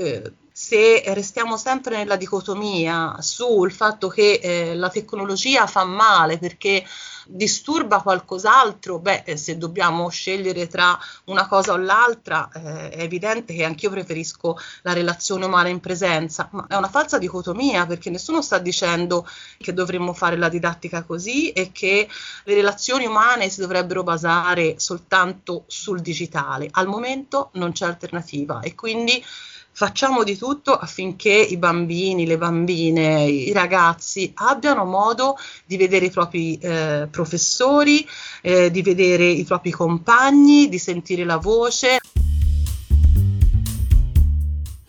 se 0.53 1.01
restiamo 1.07 1.57
sempre 1.57 1.97
nella 1.97 2.15
dicotomia 2.15 3.17
sul 3.19 3.71
fatto 3.71 4.07
che 4.07 4.39
eh, 4.41 4.75
la 4.75 4.89
tecnologia 4.89 5.65
fa 5.65 5.85
male 5.85 6.37
perché 6.37 6.85
disturba 7.27 8.01
qualcos'altro, 8.01 8.99
beh, 8.99 9.23
eh, 9.25 9.37
se 9.37 9.57
dobbiamo 9.57 10.09
scegliere 10.09 10.67
tra 10.67 10.97
una 11.25 11.47
cosa 11.47 11.73
o 11.73 11.77
l'altra, 11.77 12.49
eh, 12.53 12.89
è 12.89 13.01
evidente 13.01 13.53
che 13.53 13.63
anch'io 13.63 13.89
preferisco 13.89 14.57
la 14.83 14.93
relazione 14.93 15.45
umana 15.45 15.69
in 15.69 15.79
presenza, 15.79 16.49
ma 16.51 16.65
è 16.67 16.75
una 16.75 16.89
falsa 16.89 17.17
dicotomia 17.17 17.85
perché 17.85 18.09
nessuno 18.09 18.41
sta 18.41 18.57
dicendo 18.57 19.27
che 19.57 19.73
dovremmo 19.73 20.13
fare 20.13 20.37
la 20.37 20.49
didattica 20.49 21.03
così 21.03 21.51
e 21.51 21.71
che 21.71 22.07
le 22.43 22.53
relazioni 22.53 23.05
umane 23.05 23.49
si 23.49 23.61
dovrebbero 23.61 24.03
basare 24.03 24.75
soltanto 24.77 25.63
sul 25.67 26.01
digitale. 26.01 26.67
Al 26.71 26.87
momento 26.87 27.49
non 27.53 27.71
c'è 27.71 27.85
alternativa 27.85 28.61
e 28.61 28.75
quindi 28.75 29.23
facciamo 29.71 30.23
di 30.23 30.37
tutto 30.37 30.73
affinché 30.73 31.31
i 31.31 31.57
bambini, 31.57 32.25
le 32.25 32.37
bambine, 32.37 33.23
i 33.25 33.51
ragazzi 33.51 34.31
abbiano 34.35 34.85
modo 34.85 35.37
di 35.65 35.77
vedere 35.77 36.05
i 36.05 36.11
propri 36.11 36.57
eh, 36.57 37.07
professori, 37.09 38.05
eh, 38.41 38.69
di 38.69 38.81
vedere 38.81 39.25
i 39.25 39.43
propri 39.43 39.71
compagni, 39.71 40.69
di 40.69 40.77
sentire 40.77 41.23
la 41.23 41.37
voce. 41.37 41.99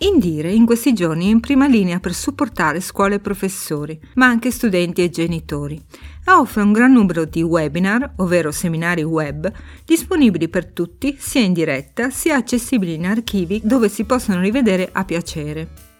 Indire 0.02 0.52
in 0.52 0.66
questi 0.66 0.94
giorni 0.94 1.26
è 1.26 1.30
in 1.30 1.38
prima 1.38 1.68
linea 1.68 2.00
per 2.00 2.12
supportare 2.12 2.80
scuole 2.80 3.16
e 3.16 3.20
professori, 3.20 4.00
ma 4.14 4.26
anche 4.26 4.50
studenti 4.50 5.00
e 5.00 5.10
genitori. 5.10 5.80
Offre 6.24 6.62
un 6.62 6.72
gran 6.72 6.90
numero 6.90 7.24
di 7.24 7.40
webinar, 7.40 8.14
ovvero 8.16 8.50
seminari 8.50 9.04
web, 9.04 9.52
disponibili 9.84 10.48
per 10.48 10.72
tutti, 10.72 11.16
sia 11.16 11.42
in 11.42 11.52
diretta 11.52 12.10
sia 12.10 12.34
accessibili 12.34 12.94
in 12.94 13.06
archivi 13.06 13.60
dove 13.62 13.88
si 13.88 14.02
possono 14.02 14.40
rivedere 14.40 14.88
a 14.90 15.04
piacere. 15.04 15.90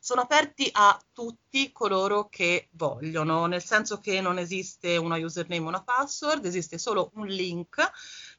Sono 0.00 0.22
aperti 0.22 0.68
a 0.72 0.98
tutti 1.12 1.70
coloro 1.70 2.28
che 2.28 2.68
vogliono, 2.72 3.46
nel 3.46 3.62
senso 3.62 3.98
che 3.98 4.20
non 4.20 4.38
esiste 4.38 4.96
una 4.96 5.18
username 5.18 5.66
o 5.66 5.68
una 5.68 5.84
password, 5.84 6.44
esiste 6.46 6.78
solo 6.78 7.12
un 7.14 7.26
link 7.26 7.76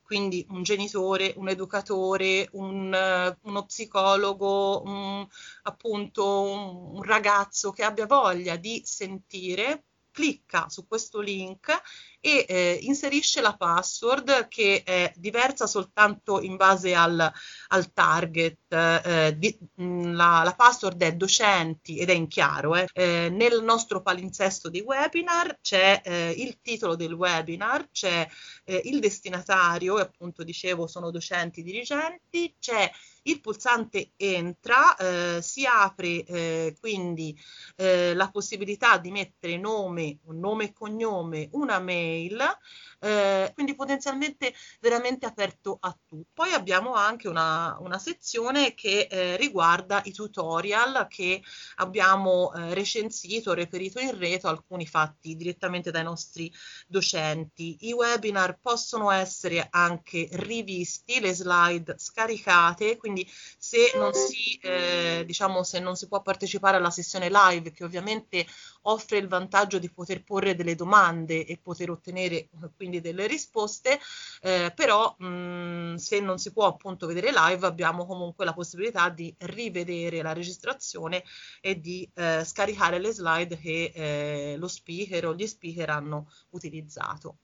quindi 0.10 0.43
un 0.50 0.63
genitore, 0.63 1.36
un 1.38 1.50
educatore, 1.50 2.50
un, 2.54 2.91
uh, 2.91 3.48
uno 3.48 3.65
psicologo, 3.65 4.82
un, 4.84 5.28
appunto 5.62 6.41
un, 6.41 6.95
un 6.95 7.04
ragazzo 7.04 7.69
che 7.69 7.84
abbia 7.84 8.08
voglia 8.08 8.56
di 8.56 8.82
sentire, 8.84 9.84
clicca 10.10 10.67
su 10.67 10.88
questo 10.88 11.19
link 11.19 11.72
e 12.21 12.45
eh, 12.47 12.79
inserisce 12.82 13.41
la 13.41 13.55
password 13.55 14.47
che 14.47 14.84
è 14.84 15.12
diversa 15.15 15.67
soltanto 15.67 16.41
in 16.41 16.55
base 16.55 16.93
al, 16.93 17.32
al 17.67 17.93
target. 17.93 18.58
Eh, 18.69 19.36
di, 19.38 19.58
mm, 19.82 20.13
la, 20.13 20.41
la, 20.43 20.53
password 20.53 21.01
è 21.01 21.13
docenti 21.13 21.97
ed 21.97 22.10
è 22.10 22.13
in 22.13 22.27
chiaro. 22.27 22.75
Eh. 22.75 22.88
eh 22.93 23.29
nel 23.29 23.63
nostro 23.63 24.01
palinsesto 24.01 24.69
di 24.69 24.82
webinar 24.82 25.58
c'è 25.62 26.01
eh, 26.03 26.34
il 26.38 26.60
titolo 26.62 26.95
del 26.95 27.13
webinar, 27.13 27.89
c'è 27.91 28.27
eh, 28.65 28.82
il 28.86 28.99
destinatario, 28.99 29.97
e 29.99 30.01
appunto 30.01 30.43
dicevo 30.43 30.88
sono 30.88 31.12
docenti 31.12 31.63
dirigenti, 31.63 32.53
c'è 32.60 32.91
il 33.23 33.41
pulsante 33.41 34.12
entra, 34.15 34.95
eh, 34.95 35.41
si 35.41 35.65
apre 35.65 36.23
eh, 36.23 36.75
quindi 36.79 37.38
eh, 37.75 38.13
la 38.13 38.29
possibilità 38.29 38.97
di 38.97 39.12
mettere 39.12 39.58
nome, 39.58 40.19
nome 40.27 40.65
e 40.65 40.73
cognome, 40.73 41.49
una 41.53 41.79
mail 42.10 42.58
eh, 43.00 43.52
quindi 43.54 43.76
potenzialmente 43.76 44.54
veramente 44.82 45.26
aperto 45.26 45.78
a 45.80 45.98
tutti. 46.06 46.28
Poi 46.34 46.52
abbiamo 46.52 46.93
anche 46.93 47.28
una, 47.28 47.78
una 47.80 47.98
sezione 47.98 48.74
che 48.74 49.08
eh, 49.10 49.38
riguarda 49.38 50.02
i 50.06 50.12
tutorial 50.12 51.08
che 51.08 51.41
abbiamo 51.76 52.54
eh, 52.54 52.74
recensito, 52.74 53.54
reperito 53.54 54.00
in 54.00 54.17
rete, 54.17 54.48
alcuni 54.48 54.86
fatti 54.86 55.36
direttamente 55.36 55.91
dai 55.91 56.04
nostri 56.04 56.52
docenti. 56.88 57.78
I 57.82 57.93
webinar 57.93 58.60
possono 58.62 59.12
essere 59.12 59.67
anche 59.69 60.28
rivisti, 60.32 61.19
le 61.19 61.34
slide 61.34 61.95
scaricate, 61.98 62.98
quindi 62.98 63.28
se 63.58 63.93
non 63.95 64.13
si, 64.13 64.58
eh, 64.62 65.24
diciamo, 65.26 65.63
se 65.63 65.80
non 65.80 65.95
si 65.95 66.08
può 66.08 66.22
partecipare 66.22 66.78
alla 66.78 66.89
sessione 66.89 67.30
live, 67.32 67.72
che 67.72 67.84
ovviamente 67.84 68.45
offre 68.91 69.17
il 69.17 69.28
vantaggio 69.28 69.80
di 69.80 69.89
poter 69.89 70.23
porre 70.23 70.56
delle 70.56 70.75
domande 70.75 71.45
e 71.45 71.58
poter 71.62 71.89
ottenere 71.89 72.49
quindi 72.75 73.02
delle 73.02 73.28
risposte, 73.28 73.99
eh, 74.41 74.71
però 74.75 75.15
mh, 75.17 75.95
se 75.95 76.19
non 76.19 76.38
si 76.38 76.52
può 76.52 76.65
appunto 76.67 77.08
vedere 77.08 77.32
live 77.32 77.65
abbiamo 77.65 78.06
comunque 78.06 78.45
la 78.45 78.54
possibilità 78.54 79.10
di 79.10 79.34
rivedere 79.39 80.21
la 80.21 80.34
registrazione 80.34 81.23
e 81.62 81.80
di 81.80 82.10
eh, 82.13 82.43
scaricare 82.43 82.99
le 82.99 83.12
slide 83.12 83.58
che 83.58 83.91
eh, 83.93 84.56
lo 84.58 84.67
speaker 84.67 85.28
o 85.28 85.36
gli 85.36 85.47
speaker 85.47 85.89
hanno 85.89 86.28
utilizzato. 86.49 87.38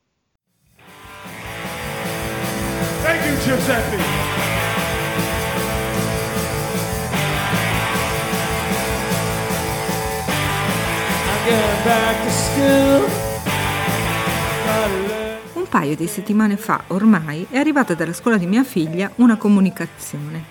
Thank 3.03 3.23
you, 3.25 3.37
Giuseppe. 3.37 4.54
Un 15.53 15.67
paio 15.69 15.95
di 15.95 16.07
settimane 16.07 16.57
fa, 16.57 16.85
ormai, 16.87 17.45
è 17.51 17.59
arrivata 17.59 17.93
dalla 17.93 18.13
scuola 18.13 18.37
di 18.37 18.47
mia 18.47 18.63
figlia 18.63 19.11
una 19.17 19.35
comunicazione. 19.37 20.43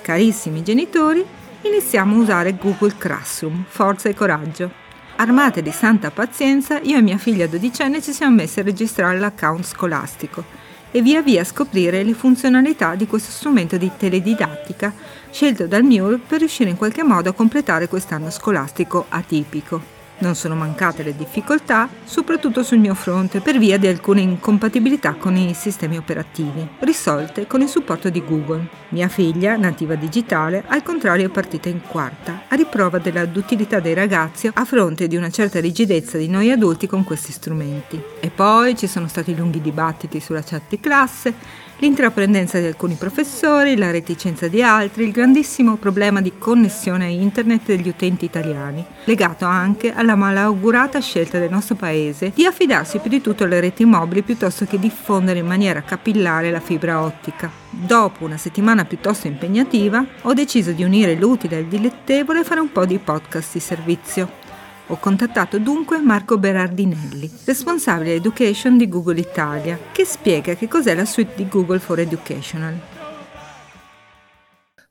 Carissimi 0.00 0.62
genitori, 0.62 1.26
iniziamo 1.62 2.14
a 2.14 2.18
usare 2.20 2.56
Google 2.56 2.94
Classroom, 2.96 3.64
forza 3.66 4.08
e 4.08 4.14
coraggio. 4.14 4.70
Armate 5.16 5.60
di 5.60 5.72
santa 5.72 6.12
pazienza, 6.12 6.78
io 6.78 6.98
e 6.98 7.02
mia 7.02 7.18
figlia 7.18 7.48
dodicenne 7.48 8.00
ci 8.00 8.12
siamo 8.12 8.36
messi 8.36 8.60
a 8.60 8.62
registrare 8.62 9.18
l'account 9.18 9.64
scolastico 9.64 10.44
e 10.92 11.02
via 11.02 11.20
via 11.20 11.42
scoprire 11.42 12.04
le 12.04 12.14
funzionalità 12.14 12.94
di 12.94 13.08
questo 13.08 13.32
strumento 13.32 13.76
di 13.76 13.90
teledidattica 13.96 14.94
scelto 15.32 15.66
dal 15.66 15.82
MUR 15.82 16.20
per 16.24 16.38
riuscire 16.38 16.70
in 16.70 16.76
qualche 16.76 17.02
modo 17.02 17.28
a 17.28 17.34
completare 17.34 17.88
quest'anno 17.88 18.30
scolastico 18.30 19.06
atipico. 19.08 19.97
Non 20.20 20.34
sono 20.34 20.56
mancate 20.56 21.04
le 21.04 21.14
difficoltà, 21.14 21.88
soprattutto 22.04 22.64
sul 22.64 22.78
mio 22.78 22.94
fronte, 22.94 23.40
per 23.40 23.56
via 23.56 23.78
di 23.78 23.86
alcune 23.86 24.20
incompatibilità 24.20 25.14
con 25.14 25.36
i 25.36 25.54
sistemi 25.54 25.96
operativi, 25.96 26.66
risolte 26.80 27.46
con 27.46 27.60
il 27.60 27.68
supporto 27.68 28.10
di 28.10 28.24
Google. 28.24 28.66
Mia 28.88 29.06
figlia, 29.06 29.56
nativa 29.56 29.94
digitale, 29.94 30.64
al 30.66 30.82
contrario 30.82 31.26
è 31.26 31.30
partita 31.30 31.68
in 31.68 31.82
quarta, 31.86 32.42
a 32.48 32.56
riprova 32.56 32.98
della 32.98 33.26
duttilità 33.26 33.78
dei 33.78 33.94
ragazzi 33.94 34.50
a 34.52 34.64
fronte 34.64 35.06
di 35.06 35.14
una 35.14 35.30
certa 35.30 35.60
rigidezza 35.60 36.18
di 36.18 36.28
noi 36.28 36.50
adulti 36.50 36.88
con 36.88 37.04
questi 37.04 37.30
strumenti. 37.30 38.02
E 38.18 38.30
poi 38.30 38.76
ci 38.76 38.88
sono 38.88 39.06
stati 39.06 39.36
lunghi 39.36 39.60
dibattiti 39.60 40.18
sulla 40.18 40.42
chat 40.42 40.62
di 40.68 40.80
classe, 40.80 41.32
l'intraprendenza 41.78 42.58
di 42.58 42.66
alcuni 42.66 42.94
professori, 42.94 43.76
la 43.76 43.90
reticenza 43.90 44.48
di 44.48 44.62
altri, 44.62 45.04
il 45.04 45.12
grandissimo 45.12 45.76
problema 45.76 46.20
di 46.20 46.32
connessione 46.38 47.06
a 47.06 47.08
internet 47.08 47.66
degli 47.66 47.88
utenti 47.88 48.24
italiani, 48.24 48.84
legato 49.04 49.44
anche 49.44 49.92
alla 49.92 50.14
malaugurata 50.14 51.00
scelta 51.00 51.38
del 51.38 51.50
nostro 51.50 51.74
paese 51.74 52.32
di 52.34 52.44
affidarsi 52.44 52.98
più 52.98 53.10
di 53.10 53.20
tutto 53.20 53.44
alle 53.44 53.60
reti 53.60 53.84
mobili 53.84 54.22
piuttosto 54.22 54.64
che 54.64 54.78
diffondere 54.78 55.38
in 55.38 55.46
maniera 55.46 55.82
capillare 55.82 56.50
la 56.50 56.60
fibra 56.60 57.02
ottica. 57.02 57.50
Dopo 57.70 58.24
una 58.24 58.36
settimana 58.36 58.84
piuttosto 58.84 59.26
impegnativa, 59.26 60.04
ho 60.22 60.34
deciso 60.34 60.72
di 60.72 60.82
unire 60.82 61.14
l'utile 61.14 61.56
al 61.56 61.64
dilettevole 61.64 62.40
e 62.40 62.44
fare 62.44 62.60
un 62.60 62.72
po' 62.72 62.86
di 62.86 62.98
podcast 62.98 63.52
di 63.52 63.60
servizio. 63.60 64.47
Ho 64.90 64.96
contattato 64.96 65.58
dunque 65.58 65.98
Marco 65.98 66.38
Berardinelli, 66.38 67.30
responsabile 67.44 68.14
Education 68.14 68.78
di 68.78 68.88
Google 68.88 69.20
Italia, 69.20 69.78
che 69.92 70.06
spiega 70.06 70.54
che 70.54 70.66
cos'è 70.66 70.94
la 70.94 71.04
suite 71.04 71.34
di 71.36 71.46
Google 71.46 71.78
for 71.78 71.98
Educational. 71.98 72.80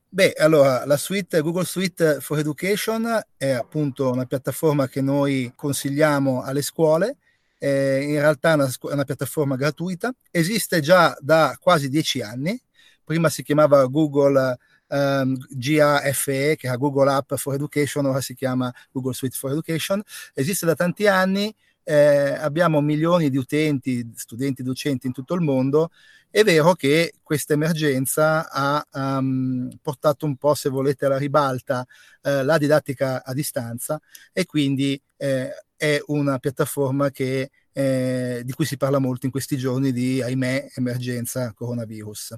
Beh, 0.08 0.34
allora, 0.38 0.86
la 0.86 0.98
suite 0.98 1.42
Google 1.42 1.66
Suite 1.66 2.20
for 2.22 2.38
Education 2.38 3.20
è 3.38 3.50
appunto 3.50 4.12
una 4.12 4.26
piattaforma 4.26 4.88
che 4.88 5.02
noi 5.02 5.52
consigliamo 5.56 6.44
alle 6.44 6.62
scuole. 6.62 7.18
È 7.58 7.66
in 7.68 8.20
realtà 8.20 8.52
è 8.52 8.54
una, 8.54 8.70
una 8.82 9.04
piattaforma 9.04 9.56
gratuita, 9.56 10.14
esiste 10.30 10.80
già 10.80 11.18
da 11.20 11.58
quasi 11.60 11.90
dieci 11.90 12.22
anni. 12.22 12.60
Prima 13.04 13.30
si 13.30 13.42
chiamava 13.42 13.84
Google 13.86 14.60
um, 14.88 15.38
GAFE, 15.50 16.56
che 16.56 16.70
è 16.70 16.78
Google 16.78 17.12
App 17.12 17.34
for 17.36 17.54
Education, 17.54 18.06
ora 18.06 18.22
si 18.22 18.34
chiama 18.34 18.74
Google 18.92 19.14
Suite 19.14 19.38
for 19.38 19.52
Education, 19.52 20.02
esiste 20.34 20.66
da 20.66 20.76
tanti 20.76 21.08
anni, 21.08 21.54
eh, 21.84 22.34
abbiamo 22.34 22.82
milioni 22.82 23.30
di 23.30 23.38
utenti, 23.38 24.12
studenti, 24.16 24.62
docenti 24.64 25.08
in 25.08 25.14
tutto 25.14 25.34
il 25.34 25.42
mondo. 25.42 25.92
È 26.30 26.44
vero 26.44 26.74
che 26.74 27.14
questa 27.24 27.54
emergenza 27.54 28.50
ha 28.52 28.86
um, 28.92 29.70
portato 29.82 30.26
un 30.26 30.36
po', 30.36 30.54
se 30.54 30.70
volete, 30.70 31.06
alla 31.06 31.18
ribalta 31.18 31.86
eh, 32.22 32.44
la 32.44 32.58
didattica 32.58 33.24
a 33.24 33.34
distanza 33.34 34.00
e 34.34 34.46
quindi 34.46 35.02
eh, 35.16 35.50
è 35.76 36.02
una 36.08 36.38
piattaforma 36.40 37.10
che, 37.12 37.50
eh, 37.72 38.42
di 38.44 38.52
cui 38.52 38.66
si 38.66 38.76
parla 38.76 39.00
molto 39.00 39.26
in 39.26 39.32
questi 39.32 39.56
giorni 39.58 39.94
di, 39.94 40.22
ahimè, 40.22 40.72
emergenza 40.76 41.54
coronavirus. 41.54 42.36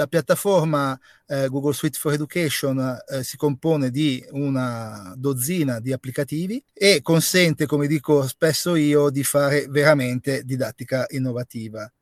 La 0.00 0.06
piattaforma 0.06 0.98
eh, 1.26 1.46
Google 1.48 1.74
Suite 1.74 1.98
for 1.98 2.14
Education 2.14 2.98
eh, 3.06 3.22
si 3.22 3.36
compone 3.36 3.90
di 3.90 4.24
una 4.30 5.12
dozzina 5.14 5.78
di 5.78 5.92
applicativi 5.92 6.64
e 6.72 7.02
consente, 7.02 7.66
come 7.66 7.86
dico 7.86 8.26
spesso 8.26 8.76
io, 8.76 9.10
di 9.10 9.22
fare 9.22 9.66
veramente 9.68 10.42
didattica 10.42 11.04
innovativa. 11.10 11.92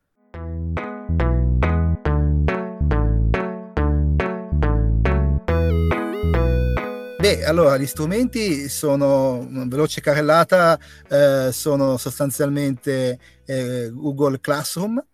Beh, 7.18 7.44
allora 7.44 7.76
gli 7.76 7.86
strumenti 7.86 8.68
sono 8.68 9.38
una 9.38 9.66
veloce 9.66 10.00
carrellata, 10.00 10.78
eh, 11.08 11.48
sono 11.50 11.96
sostanzialmente 11.96 13.18
eh, 13.44 13.90
Google 13.92 14.38
Classroom, 14.38 15.04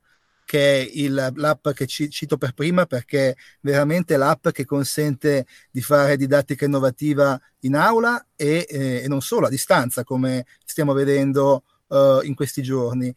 che 0.44 0.80
è 0.82 0.90
il, 0.92 1.32
l'app 1.36 1.70
che 1.70 1.86
ci, 1.86 2.10
cito 2.10 2.36
per 2.36 2.52
prima 2.52 2.86
perché 2.86 3.36
veramente 3.60 4.16
l'app 4.16 4.48
che 4.48 4.64
consente 4.64 5.46
di 5.70 5.80
fare 5.80 6.16
didattica 6.16 6.64
innovativa 6.64 7.40
in 7.60 7.74
aula 7.74 8.26
e, 8.36 8.66
eh, 8.68 9.02
e 9.02 9.08
non 9.08 9.20
solo 9.20 9.46
a 9.46 9.50
distanza 9.50 10.04
come 10.04 10.46
stiamo 10.64 10.92
vedendo 10.92 11.64
uh, 11.88 12.20
in 12.22 12.34
questi 12.34 12.62
giorni. 12.62 13.14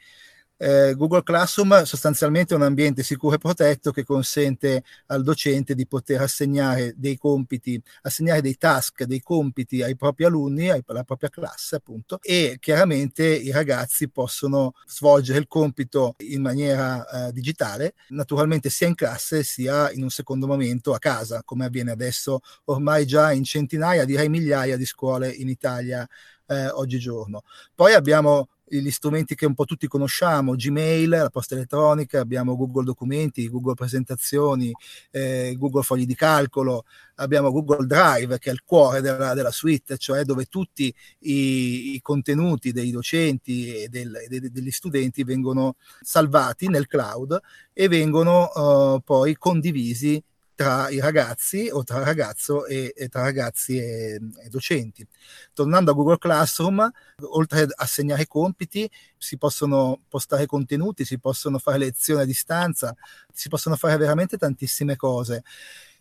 Eh, 0.59 0.95
Google 0.95 1.21
Classroom 1.21 1.83
sostanzialmente 1.83 2.53
è 2.53 2.57
un 2.57 2.63
ambiente 2.63 3.03
sicuro 3.03 3.35
e 3.35 3.37
protetto 3.37 3.91
che 3.91 4.03
consente 4.03 4.83
al 5.07 5.21
docente 5.21 5.75
di 5.75 5.85
poter 5.85 6.21
assegnare 6.21 6.93
dei 6.97 7.15
compiti, 7.17 7.79
assegnare 8.01 8.41
dei 8.41 8.57
task, 8.57 9.03
dei 9.03 9.21
compiti 9.21 9.83
ai 9.83 9.95
propri 9.95 10.25
alunni, 10.25 10.69
alla 10.69 11.03
propria 11.03 11.29
classe 11.29 11.75
appunto, 11.75 12.17
e 12.23 12.57
chiaramente 12.59 13.23
i 13.23 13.51
ragazzi 13.51 14.09
possono 14.09 14.73
svolgere 14.87 15.37
il 15.37 15.47
compito 15.47 16.15
in 16.19 16.41
maniera 16.41 17.27
eh, 17.27 17.31
digitale, 17.31 17.93
naturalmente 18.09 18.69
sia 18.71 18.87
in 18.87 18.95
classe 18.95 19.43
sia 19.43 19.91
in 19.91 20.01
un 20.01 20.09
secondo 20.09 20.47
momento 20.47 20.93
a 20.93 20.99
casa, 20.99 21.43
come 21.43 21.65
avviene 21.65 21.91
adesso 21.91 22.39
ormai 22.65 23.05
già 23.05 23.31
in 23.31 23.43
centinaia, 23.43 24.05
direi 24.05 24.27
migliaia 24.27 24.75
di 24.75 24.85
scuole 24.85 25.29
in 25.29 25.49
Italia 25.49 26.07
eh, 26.47 26.67
oggigiorno. 26.69 27.43
Poi 27.75 27.93
abbiamo 27.93 28.47
gli 28.69 28.91
strumenti 28.91 29.35
che 29.35 29.45
un 29.45 29.53
po' 29.53 29.65
tutti 29.65 29.87
conosciamo, 29.87 30.55
Gmail, 30.55 31.09
la 31.09 31.29
posta 31.29 31.55
elettronica, 31.55 32.19
abbiamo 32.19 32.55
Google 32.55 32.83
Documenti, 32.83 33.49
Google 33.49 33.75
Presentazioni, 33.75 34.71
eh, 35.11 35.55
Google 35.57 35.83
Fogli 35.83 36.05
di 36.05 36.15
Calcolo, 36.15 36.83
abbiamo 37.15 37.51
Google 37.51 37.85
Drive 37.85 38.39
che 38.39 38.49
è 38.49 38.53
il 38.53 38.63
cuore 38.63 39.01
della, 39.01 39.33
della 39.33 39.51
suite, 39.51 39.97
cioè 39.97 40.23
dove 40.23 40.45
tutti 40.45 40.93
i, 41.19 41.95
i 41.95 42.01
contenuti 42.01 42.71
dei 42.71 42.91
docenti 42.91 43.73
e 43.83 43.87
del, 43.87 44.25
de, 44.27 44.51
degli 44.51 44.71
studenti 44.71 45.23
vengono 45.23 45.75
salvati 46.01 46.67
nel 46.67 46.87
cloud 46.87 47.39
e 47.73 47.87
vengono 47.87 48.49
uh, 48.53 49.01
poi 49.01 49.35
condivisi 49.37 50.21
tra 50.57 50.89
i 50.89 50.99
ragazzi 50.99 51.69
o 51.71 51.83
tra 51.83 52.03
ragazzo 52.03 52.65
e, 52.65 52.91
e 52.97 53.09
tra 53.09 53.21
ragazzi 53.21 53.77
e, 53.77 54.13
e, 54.15 54.49
docenti. 54.49 55.07
Tornando 55.53 55.91
a 55.91 55.93
Google 55.93 56.17
Classroom, 56.17 56.91
oltre 57.29 57.61
ad 57.61 57.73
assegnare 57.75 58.25
compiti, 58.25 58.89
si 59.19 59.37
possono 59.37 60.01
postare 60.09 60.47
contenuti, 60.47 61.05
si 61.05 61.19
possono 61.19 61.59
fare 61.59 61.77
lezioni 61.77 62.23
a 62.23 62.25
distanza, 62.25 62.95
si 63.31 63.49
possono 63.49 63.75
fare 63.75 63.97
veramente 63.97 64.35
tantissime 64.37 64.95
cose. 64.95 65.43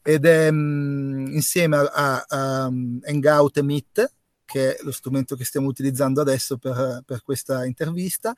Ed 0.03 0.25
è 0.25 0.51
mh, 0.51 0.57
mm, 0.57 1.27
insieme 1.35 1.77
a, 1.77 1.91
a, 1.93 2.27
a 2.27 2.65
Hangout 2.65 3.59
e 3.59 3.63
Meet, 3.63 4.13
che 4.47 4.77
è 4.77 4.83
lo 4.85 4.93
strumento 4.93 5.37
che 5.37 5.45
stiamo 5.45 5.67
utilizzando 5.67 6.23
adesso 6.23 6.57
per, 6.57 7.03
per 7.05 7.23
questa 7.23 7.67
intervista, 7.67 8.33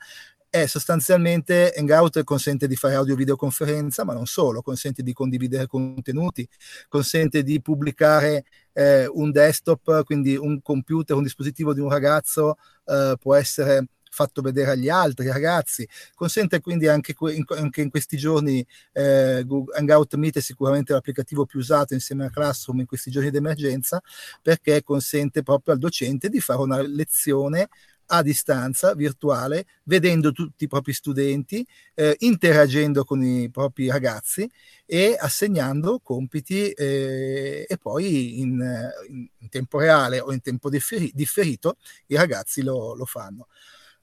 è 0.49 0.65
sostanzialmente 0.65 1.73
Hangout 1.75 2.23
consente 2.23 2.67
di 2.67 2.75
fare 2.75 2.95
audio-videoconferenza, 2.95 4.03
ma 4.03 4.13
non 4.13 4.25
solo, 4.25 4.61
consente 4.61 5.03
di 5.03 5.13
condividere 5.13 5.67
contenuti, 5.67 6.47
consente 6.87 7.43
di 7.43 7.61
pubblicare 7.61 8.45
eh, 8.73 9.07
un 9.07 9.31
desktop, 9.31 10.03
quindi 10.03 10.35
un 10.35 10.61
computer, 10.61 11.15
un 11.15 11.23
dispositivo 11.23 11.73
di 11.73 11.79
un 11.79 11.89
ragazzo 11.89 12.57
eh, 12.85 13.15
può 13.19 13.35
essere 13.35 13.85
fatto 14.09 14.41
vedere 14.41 14.71
agli 14.71 14.89
altri 14.89 15.27
ragazzi, 15.27 15.87
consente 16.15 16.59
quindi 16.61 16.87
anche, 16.87 17.15
in, 17.19 17.43
anche 17.47 17.81
in 17.81 17.89
questi 17.89 18.17
giorni 18.17 18.65
eh, 18.91 19.45
Hangout 19.75 20.15
Meet 20.15 20.37
è 20.37 20.41
sicuramente 20.41 20.93
l'applicativo 20.93 21.45
più 21.45 21.59
usato 21.59 21.93
insieme 21.93 22.25
a 22.25 22.29
Classroom 22.29 22.79
in 22.79 22.85
questi 22.87 23.11
giorni 23.11 23.29
di 23.29 23.37
emergenza 23.37 24.01
perché 24.41 24.81
consente 24.83 25.43
proprio 25.43 25.75
al 25.75 25.79
docente 25.79 26.27
di 26.29 26.39
fare 26.39 26.59
una 26.59 26.81
lezione 26.81 27.69
a 28.11 28.21
distanza 28.21 28.93
virtuale, 28.95 29.65
vedendo 29.83 30.31
tutti 30.31 30.63
i 30.63 30.67
propri 30.67 30.93
studenti, 30.93 31.65
eh, 31.93 32.15
interagendo 32.19 33.03
con 33.03 33.23
i 33.23 33.49
propri 33.49 33.87
ragazzi 33.89 34.49
e 34.85 35.15
assegnando 35.19 35.99
compiti 36.01 36.71
eh, 36.71 37.65
e 37.67 37.77
poi 37.77 38.39
in, 38.39 38.59
in, 39.37 39.49
tempo 39.49 39.77
reale 39.79 40.19
o 40.19 40.31
in 40.33 40.41
tempo 40.41 40.69
differi- 40.69 41.11
differito 41.13 41.77
i 42.07 42.15
ragazzi 42.15 42.63
lo, 42.63 42.95
lo, 42.95 43.05
fanno. 43.05 43.47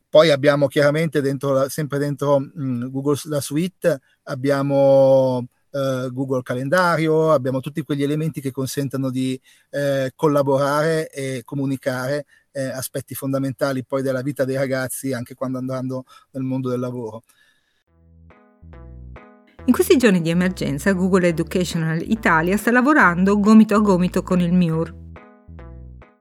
Poi 0.09 0.31
abbiamo 0.31 0.69
chiaramente 0.69 1.21
dentro, 1.21 1.69
sempre 1.69 1.99
dentro 1.99 2.39
mh, 2.39 2.53
mm, 2.63 2.87
Google 2.89 3.19
la 3.25 3.41
suite, 3.41 4.01
abbiamo 4.25 5.47
Uh, 5.69 6.11
Google 6.11 6.41
Calendario, 6.41 7.33
abbiamo 7.33 7.61
tutti 7.61 7.83
quegli 7.83 8.03
elementi 8.03 8.41
che 8.41 8.51
consentono 8.51 9.11
di 9.11 9.39
eh, 9.69 10.11
collaborare 10.15 11.11
e 11.11 11.43
comunicare 11.45 12.25
eh, 12.57 12.65
aspetti 12.65 13.15
fondamentali 13.15 13.85
poi 13.85 14.01
della 14.01 14.23
vita 14.23 14.47
dei 14.47 14.57
ragazzi 14.57 15.13
anche 15.13 15.35
quando 15.35 15.59
andando 15.59 16.05
nel 16.31 16.43
mondo 16.43 16.71
del 16.71 16.81
lavoro. 16.81 17.23
In 19.67 19.73
questi 19.73 19.99
giorni 19.99 20.23
di 20.23 20.31
emergenza 20.31 20.93
Google 20.93 21.29
Educational 21.29 22.01
Italia 22.01 22.57
sta 22.57 22.71
lavorando 22.71 23.39
gomito 23.39 23.75
a 23.75 23.81
gomito 23.81 24.23
con 24.23 24.41
il 24.41 24.53
MIUR. 24.53 25.05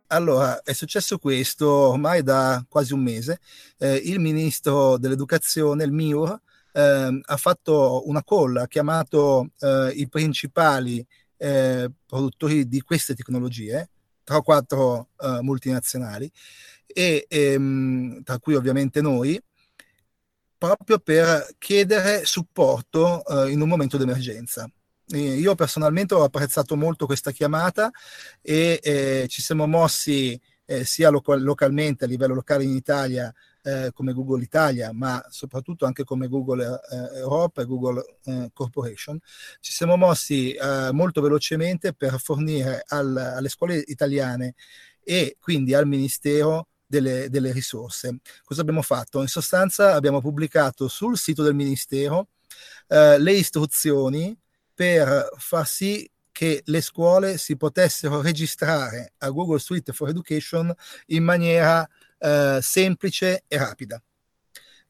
Allora, 0.08 0.62
è 0.62 0.74
successo 0.74 1.17
questo 1.17 1.67
ormai 1.67 2.21
da 2.21 2.63
quasi 2.67 2.93
un 2.93 3.02
mese. 3.02 3.39
Eh, 3.78 3.95
il 3.95 4.19
ministro 4.19 4.98
dell'educazione, 4.98 5.84
il 5.84 5.91
MIUR, 5.91 6.39
eh, 6.74 7.21
ha 7.24 7.38
fatto 7.38 8.08
una 8.08 8.24
call, 8.24 8.58
ha 8.58 8.67
chiamato 8.67 9.52
eh, 9.60 9.91
i 9.95 10.08
principali 10.10 11.06
eh, 11.38 11.89
produttori 12.06 12.67
di 12.67 12.82
queste 12.82 13.13
tecnologie, 13.13 13.89
tra 14.25 14.41
quattro 14.41 15.11
uh, 15.17 15.39
multinazionali, 15.39 16.29
e, 16.85 17.25
ehm, 17.29 18.23
tra 18.23 18.39
cui 18.39 18.55
ovviamente 18.55 18.99
noi, 18.99 19.41
proprio 20.57 20.99
per 20.99 21.55
chiedere 21.57 22.25
supporto 22.25 23.21
uh, 23.25 23.47
in 23.47 23.61
un 23.61 23.69
momento 23.69 23.97
d'emergenza. 23.97 24.69
io 25.13 25.53
personalmente 25.55 26.15
ho 26.15 26.23
apprezzato 26.23 26.75
molto 26.75 27.05
questa 27.05 27.31
chiamata 27.31 27.91
e 28.41 28.79
eh, 28.81 29.25
ci 29.29 29.41
siamo 29.41 29.67
mossi 29.67 30.39
eh, 30.65 30.83
sia 30.83 31.09
local- 31.09 31.43
localmente 31.43 32.05
a 32.05 32.07
livello 32.07 32.33
locale 32.33 32.63
in 32.63 32.71
Italia 32.75 33.31
eh, 33.65 33.91
come 33.93 34.13
Google 34.13 34.43
Italia, 34.43 34.93
ma 34.93 35.23
soprattutto 35.30 35.86
anche 35.86 36.04
come 36.04 36.28
Google 36.28 36.63
eh, 36.63 37.17
Europa 37.17 37.63
e 37.63 37.65
Google 37.65 38.17
eh, 38.25 38.49
Corporation, 38.54 39.19
ci 39.60 39.71
siamo 39.71 39.97
mossi 39.97 40.54
eh, 40.54 40.89
molto 40.91 41.19
velocemente 41.21 41.93
per 41.93 42.19
fornire 42.19 42.84
al, 42.88 43.17
alle 43.17 43.49
scuole 43.49 43.84
italiane 43.88 44.54
e 45.04 45.38
quindi 45.39 45.73
al 45.73 45.88
Ministero 45.88 46.67
delle, 46.86 47.30
delle, 47.30 47.51
risorse. 47.51 48.19
Cosa 48.43 48.62
abbiamo 48.62 48.84
fatto? 48.84 49.21
In 49.21 49.28
sostanza 49.28 49.95
abbiamo 49.95 50.21
pubblicato 50.21 50.88
sul 50.88 51.17
sito 51.17 51.41
del 51.41 51.56
Ministero 51.56 52.28
eh, 52.88 53.17
le 53.17 53.32
istruzioni 53.32 54.38
per 54.73 55.30
far 55.38 55.65
sì 55.67 56.08
che 56.32 56.62
le 56.65 56.82
scuole 56.82 57.38
si 57.38 57.56
potessero 57.56 58.21
registrare 58.21 59.13
a 59.19 59.30
Google 59.30 59.58
Suite 59.58 59.93
for 59.93 60.10
Education 60.10 60.71
in 61.08 61.23
maniera 61.23 61.88
eh, 62.25 62.59
semplice 62.61 63.43
e 63.47 63.57
rapida. 63.57 64.01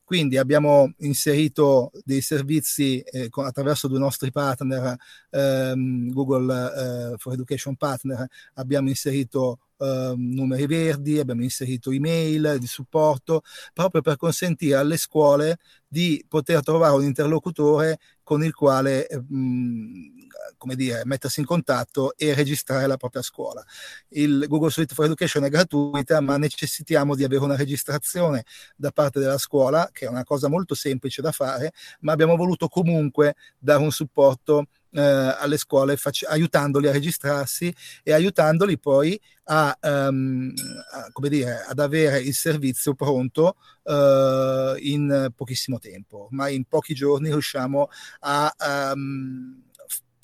Quindi 0.06 0.38
abbiamo 0.38 0.94
inserito 1.00 1.92
dei 2.04 2.22
servizi 2.22 3.00
eh, 3.02 3.28
con, 3.30 3.46
attraverso 3.46 3.88
due 3.88 3.98
nostri 3.98 4.32
partner, 4.32 4.96
ehm, 5.32 6.12
Google 6.12 7.14
eh, 7.14 7.18
for 7.18 7.34
Education 7.34 7.76
Partner, 7.76 8.28
abbiamo 8.54 8.88
inserito 8.88 9.62
eh, 9.80 10.14
numeri 10.16 10.68
verdi, 10.68 11.18
abbiamo 11.18 11.42
inserito 11.42 11.90
email 11.92 12.58
di 12.60 12.68
supporto, 12.68 13.42
proprio 13.74 14.02
per 14.02 14.16
consentire 14.18 14.76
alle 14.76 14.98
scuole 14.98 15.58
di 15.88 16.24
poter 16.28 16.62
trovare 16.62 16.94
un 16.94 17.04
interlocutore 17.04 17.98
con 18.26 18.44
il 18.44 18.54
quale 18.54 19.08
eh, 19.08 19.18
mh, 19.18 20.28
come 20.58 20.76
dire, 20.76 21.04
mettersi 21.06 21.40
in 21.42 21.46
contatto 21.46 22.18
e 22.18 22.34
registrare 22.34 22.88
la 22.88 22.98
propria 22.98 23.22
scuola. 23.22 23.64
Il 24.10 24.46
Google 24.48 24.72
Suite 24.72 24.96
for 24.96 25.06
Education 25.06 25.44
è 25.44 25.50
gratuita, 25.50 26.20
ma 26.22 26.38
necessitiamo 26.38 27.16
di 27.16 27.24
avere 27.24 27.44
una 27.44 27.56
registrazione 27.56 28.44
da 28.76 28.92
parte 28.92 29.20
della 29.20 29.38
scuola, 29.38 29.90
che 29.94 30.06
è 30.06 30.10
una 30.10 30.24
cosa 30.24 30.50
molto 30.50 30.74
semplice 30.74 31.22
da 31.22 31.32
fare, 31.32 31.72
ma 32.02 32.14
abbiamo 32.14 32.36
voluto 32.36 32.68
comunque 32.68 33.36
dare 33.60 33.82
un 33.84 33.92
supporto 33.92 34.68
eh, 34.96 35.02
alle 35.02 35.58
scuole 35.58 35.98
fac- 35.98 36.26
aiutandoli 36.28 36.88
a 36.88 36.92
registrarsi 36.92 37.74
e 38.02 38.14
aiutandoli 38.14 38.80
poi 38.80 39.20
a, 39.46 39.78
um, 39.82 40.54
a, 40.92 41.10
come 41.12 41.30
dire, 41.30 41.66
ad 41.68 41.80
avere 41.80 42.20
il 42.20 42.34
servizio 42.34 42.96
pronto 42.96 43.58
uh, 43.84 44.76
in 44.80 45.32
pochissimo 45.36 45.78
tempo. 45.80 46.28
Ma 46.32 46.48
in 46.48 46.66
pochi 46.66 46.94
giorni 46.94 47.30
riusciamo 47.30 47.90
a 48.22 48.56
um, 48.94 49.62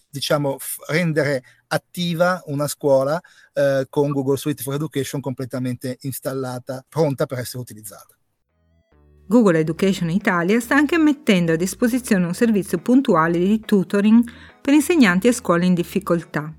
diciamo, 0.09 0.57
rendere 0.87 1.43
attiva 1.67 2.41
una 2.47 2.67
scuola 2.67 3.19
eh, 3.53 3.87
con 3.89 4.11
Google 4.11 4.35
Suite 4.37 4.61
for 4.61 4.73
Education 4.73 5.21
completamente 5.21 5.97
installata, 6.01 6.85
pronta 6.87 7.25
per 7.25 7.39
essere 7.39 7.59
utilizzata. 7.59 8.15
Google 9.25 9.59
Education 9.59 10.09
Italia 10.09 10.59
sta 10.59 10.75
anche 10.75 10.97
mettendo 10.97 11.53
a 11.53 11.55
disposizione 11.55 12.25
un 12.25 12.33
servizio 12.33 12.79
puntuale 12.79 13.37
di 13.37 13.61
tutoring 13.61 14.29
per 14.61 14.73
insegnanti 14.73 15.27
e 15.27 15.33
scuole 15.33 15.65
in 15.65 15.73
difficoltà. 15.73 16.53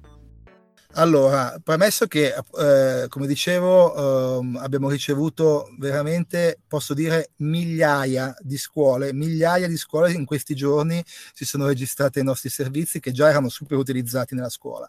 Allora, 0.94 1.58
premesso 1.64 2.06
che, 2.06 2.34
eh, 2.58 3.06
come 3.08 3.26
dicevo, 3.26 4.42
eh, 4.42 4.58
abbiamo 4.58 4.90
ricevuto 4.90 5.70
veramente, 5.78 6.60
posso 6.68 6.92
dire, 6.92 7.30
migliaia 7.36 8.34
di 8.40 8.58
scuole, 8.58 9.14
migliaia 9.14 9.68
di 9.68 9.78
scuole 9.78 10.12
in 10.12 10.26
questi 10.26 10.54
giorni 10.54 11.02
si 11.32 11.46
sono 11.46 11.66
registrate 11.66 12.18
ai 12.18 12.26
nostri 12.26 12.50
servizi 12.50 13.00
che 13.00 13.10
già 13.10 13.30
erano 13.30 13.48
super 13.48 13.78
utilizzati 13.78 14.34
nella 14.34 14.50
scuola. 14.50 14.86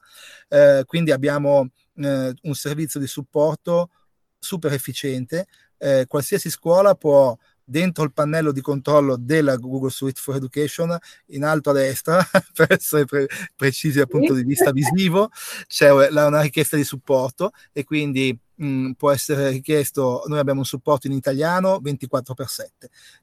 Eh, 0.49 0.83
quindi 0.85 1.11
abbiamo 1.11 1.69
eh, 1.95 2.33
un 2.41 2.53
servizio 2.53 2.99
di 2.99 3.07
supporto 3.07 3.91
super 4.37 4.73
efficiente. 4.73 5.47
Eh, 5.77 6.05
qualsiasi 6.07 6.49
scuola 6.49 6.95
può 6.95 7.37
dentro 7.65 8.03
il 8.03 8.13
pannello 8.13 8.51
di 8.51 8.61
controllo 8.61 9.15
della 9.17 9.55
Google 9.57 9.89
Suite 9.89 10.19
for 10.19 10.35
Education, 10.35 10.97
in 11.27 11.43
alto 11.43 11.69
a 11.71 11.73
destra, 11.73 12.23
per 12.53 12.71
essere 12.71 13.05
pre- 13.05 13.27
precisi 13.55 13.97
dal 13.97 14.07
punto 14.07 14.33
di 14.33 14.43
vista 14.43 14.71
visivo, 14.71 15.29
c'è 15.67 15.91
una 15.91 16.41
richiesta 16.41 16.75
di 16.75 16.83
supporto 16.83 17.51
e 17.71 17.83
quindi 17.83 18.37
mh, 18.55 18.65
mm, 18.65 18.91
può 18.91 19.11
essere 19.11 19.49
richiesto, 19.49 20.23
noi 20.27 20.39
abbiamo 20.39 20.59
un 20.59 20.65
supporto 20.65 21.07
in 21.07 21.13
italiano 21.13 21.79
24x7, 21.83 22.67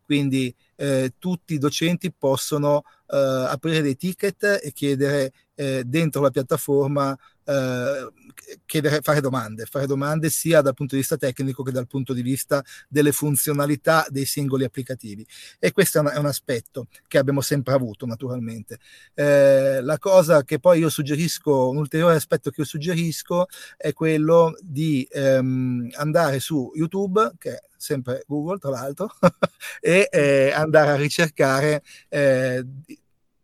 quindi 0.04 0.54
eh, 0.76 1.14
tutti 1.18 1.54
i 1.54 1.58
docenti 1.58 2.12
possono 2.12 2.82
eh, 3.08 3.16
aprire 3.48 3.82
dei 3.82 3.96
ticket 3.96 4.60
e 4.62 4.72
chiedere 4.72 5.32
eh, 5.54 5.82
dentro 5.84 6.22
la 6.22 6.30
piattaforma 6.30 7.16
eh, 7.50 8.12
chiedere, 8.64 9.00
fare 9.00 9.20
domande, 9.20 9.66
fare 9.66 9.86
domande 9.86 10.30
sia 10.30 10.60
dal 10.60 10.74
punto 10.74 10.94
di 10.94 11.00
vista 11.00 11.16
tecnico 11.16 11.62
che 11.62 11.72
dal 11.72 11.86
punto 11.86 12.12
di 12.12 12.22
vista 12.22 12.62
delle 12.88 13.12
funzionalità 13.12 14.06
dei 14.08 14.24
singoli 14.24 14.64
applicativi. 14.64 15.26
E 15.58 15.72
questo 15.72 15.98
è 15.98 16.00
un, 16.00 16.08
è 16.08 16.16
un 16.16 16.26
aspetto 16.26 16.86
che 17.08 17.18
abbiamo 17.18 17.40
sempre 17.40 17.74
avuto, 17.74 18.06
naturalmente. 18.06 18.78
Eh, 19.14 19.80
la 19.82 19.98
cosa 19.98 20.44
che 20.44 20.60
poi 20.60 20.78
io 20.78 20.88
suggerisco, 20.88 21.70
un 21.70 21.78
ulteriore 21.78 22.14
aspetto 22.14 22.50
che 22.50 22.60
io 22.60 22.66
suggerisco 22.66 23.46
è 23.76 23.92
quello 23.92 24.56
di 24.60 25.06
ehm, 25.10 25.90
andare 25.94 26.38
su 26.38 26.70
YouTube, 26.74 27.32
che 27.38 27.54
è 27.54 27.62
sempre 27.76 28.24
Google 28.26 28.58
tra 28.58 28.70
l'altro, 28.70 29.10
e 29.80 30.08
eh, 30.10 30.52
andare 30.52 30.90
a 30.90 30.96
ricercare, 30.96 31.82
eh, 32.08 32.64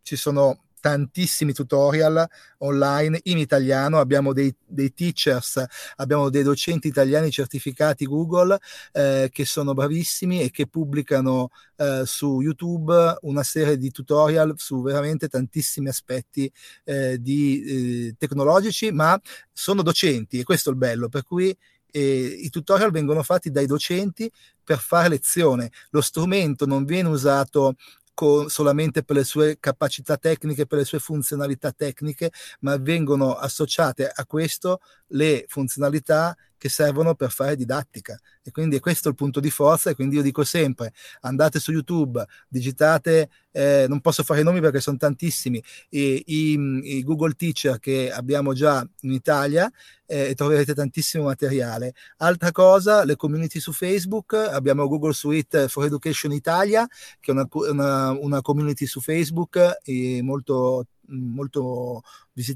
ci 0.02 0.14
sono 0.14 0.65
tantissimi 0.80 1.52
tutorial 1.52 2.26
online 2.58 3.20
in 3.24 3.38
italiano, 3.38 3.98
abbiamo 3.98 4.32
dei, 4.32 4.54
dei 4.64 4.92
teachers, 4.92 5.64
abbiamo 5.96 6.30
dei 6.30 6.42
docenti 6.42 6.88
italiani 6.88 7.30
certificati 7.30 8.06
Google 8.06 8.58
eh, 8.92 9.28
che 9.32 9.44
sono 9.44 9.74
bravissimi 9.74 10.42
e 10.42 10.50
che 10.50 10.66
pubblicano 10.66 11.50
eh, 11.76 12.02
su 12.04 12.40
YouTube 12.40 13.16
una 13.22 13.42
serie 13.42 13.76
di 13.76 13.90
tutorial 13.90 14.54
su 14.56 14.82
veramente 14.82 15.28
tantissimi 15.28 15.88
aspetti 15.88 16.50
eh, 16.84 17.20
di, 17.20 18.08
eh, 18.08 18.14
tecnologici, 18.18 18.92
ma 18.92 19.20
sono 19.52 19.82
docenti 19.82 20.38
e 20.38 20.44
questo 20.44 20.70
è 20.70 20.72
il 20.72 20.78
bello, 20.78 21.08
per 21.08 21.22
cui 21.24 21.56
eh, 21.90 22.00
i 22.42 22.50
tutorial 22.50 22.90
vengono 22.90 23.22
fatti 23.22 23.50
dai 23.50 23.66
docenti 23.66 24.30
per 24.62 24.78
fare 24.78 25.08
lezione. 25.08 25.70
Lo 25.90 26.00
strumento 26.00 26.66
non 26.66 26.84
viene 26.84 27.08
usato 27.08 27.74
con, 28.16 28.48
solamente 28.48 29.02
per 29.04 29.16
le 29.16 29.24
sue 29.24 29.58
capacità 29.60 30.16
tecniche, 30.16 30.66
per 30.66 30.78
le 30.78 30.84
sue 30.86 30.98
funzionalità 30.98 31.70
tecniche, 31.70 32.32
ma 32.60 32.78
vengono 32.78 33.34
associate 33.34 34.08
a 34.08 34.24
questo 34.24 34.80
le 35.08 35.44
funzionalità 35.48 36.34
che 36.66 36.68
servono 36.68 37.14
per 37.14 37.30
fare 37.30 37.56
didattica 37.56 38.18
e 38.42 38.50
quindi 38.50 38.76
è 38.76 38.80
questo 38.80 39.08
il 39.08 39.14
punto 39.14 39.40
di 39.40 39.50
forza 39.50 39.90
e 39.90 39.94
quindi 39.94 40.16
io 40.16 40.22
dico 40.22 40.44
sempre 40.44 40.92
andate 41.20 41.60
su 41.60 41.70
YouTube, 41.72 42.24
digitate, 42.48 43.30
eh, 43.52 43.86
non 43.88 44.00
posso 44.00 44.22
fare 44.22 44.40
i 44.40 44.44
nomi 44.44 44.60
perché 44.60 44.80
sono 44.80 44.96
tantissimi, 44.96 45.62
i, 45.90 46.22
i, 46.26 46.58
i 46.96 47.02
Google 47.04 47.34
Teacher 47.34 47.78
che 47.78 48.10
abbiamo 48.10 48.52
già 48.52 48.86
in 49.00 49.12
Italia 49.12 49.70
eh, 50.06 50.30
e 50.30 50.34
troverete 50.34 50.74
tantissimo 50.74 51.24
materiale. 51.24 51.94
Altra 52.18 52.50
cosa, 52.50 53.04
le 53.04 53.16
community 53.16 53.60
su 53.60 53.72
Facebook, 53.72 54.34
abbiamo 54.34 54.88
Google 54.88 55.12
Suite 55.12 55.68
for 55.68 55.84
Education 55.84 56.32
Italia 56.32 56.86
che 57.20 57.30
è 57.30 57.34
una, 57.34 57.46
una, 57.50 58.10
una 58.10 58.40
community 58.40 58.86
su 58.86 59.00
Facebook 59.00 59.78
molto 60.22 60.86
molto, 61.08 62.02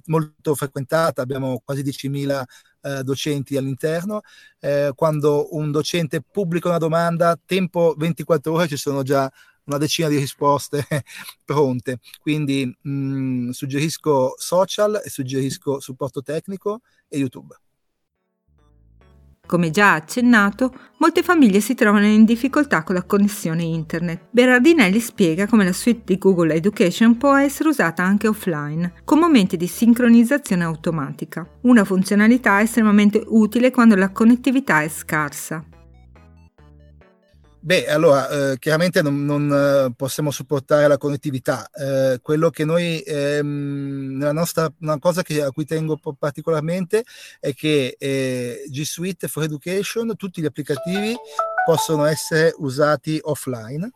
molto 0.07 0.55
frequentata, 0.55 1.23
abbiamo 1.23 1.61
quasi 1.65 1.83
10.000 1.83 2.43
eh, 2.83 3.03
docenti 3.03 3.57
all'interno. 3.57 4.21
Eh, 4.59 4.93
quando 4.95 5.55
un 5.57 5.71
docente 5.71 6.23
pubblica 6.23 6.69
una 6.69 6.79
domanda, 6.79 7.39
tempo 7.45 7.95
24 7.97 8.53
ore 8.53 8.69
ci 8.69 8.77
sono 8.77 9.03
già 9.03 9.31
una 9.65 9.79
decina 9.79 10.09
di 10.09 10.17
risposte 10.19 10.87
pronte. 11.45 12.01
Quindi 12.21 12.77
mh, 12.81 13.51
suggerisco 13.51 14.35
social 14.37 15.01
e 15.05 15.09
suggerisco 15.09 15.81
supporto 15.81 16.23
tecnico 16.23 16.81
e 17.09 17.19
YouTube. 17.19 17.55
Come 19.51 19.73
già 19.73 19.95
accennato, 19.95 20.73
molte 20.99 21.25
famiglie 21.25 21.59
si 21.59 21.75
trovano 21.75 22.07
in 22.07 22.25
difficoltà 22.25 22.85
con 22.85 22.95
la 22.95 23.03
connessione 23.03 23.65
internet. 23.65 24.29
Berardinelli 24.31 25.01
spiega 25.01 25.49
come 25.49 25.65
la 25.65 25.73
suite 25.73 26.03
di 26.05 26.19
Google 26.19 26.55
Education 26.55 27.17
può 27.17 27.35
essere 27.35 27.71
usata 27.71 28.05
anche 28.05 28.29
offline, 28.29 28.93
con 29.03 29.19
momenti 29.19 29.57
di 29.57 29.67
sincronizzazione 29.67 30.63
automatica, 30.63 31.45
una 31.63 31.83
funzionalità 31.83 32.61
estremamente 32.61 33.25
utile 33.27 33.73
quando 33.73 33.97
la 33.97 34.11
connettività 34.11 34.83
è 34.83 34.89
scarsa. 34.89 35.65
Beh, 37.63 37.87
allora, 37.91 38.53
eh, 38.53 38.59
chiaramente 38.59 39.03
non, 39.03 39.23
non 39.27 39.53
eh, 39.53 39.93
possiamo 39.95 40.31
supportare 40.31 40.89
la 40.89 40.97
connettività. 40.97 41.69
Eh, 41.71 42.19
quello 42.23 42.49
che 42.49 42.65
noi, 42.65 43.01
ehm, 43.01 44.17
nostra, 44.33 44.73
una 44.81 44.99
cosa 44.99 45.23
che, 45.23 45.43
a 45.43 45.51
cui 45.51 45.67
tengo 45.67 45.99
particolarmente 46.19 47.05
è 47.39 47.53
che 47.53 47.97
eh, 47.99 48.65
G 48.67 48.83
Suite 48.83 49.29
for 49.29 49.43
Education, 49.43 50.17
tutti 50.17 50.41
gli 50.41 50.47
applicativi 50.47 51.15
possono 51.67 52.05
essere 52.07 52.55
usati 52.57 53.19
offline. 53.23 53.91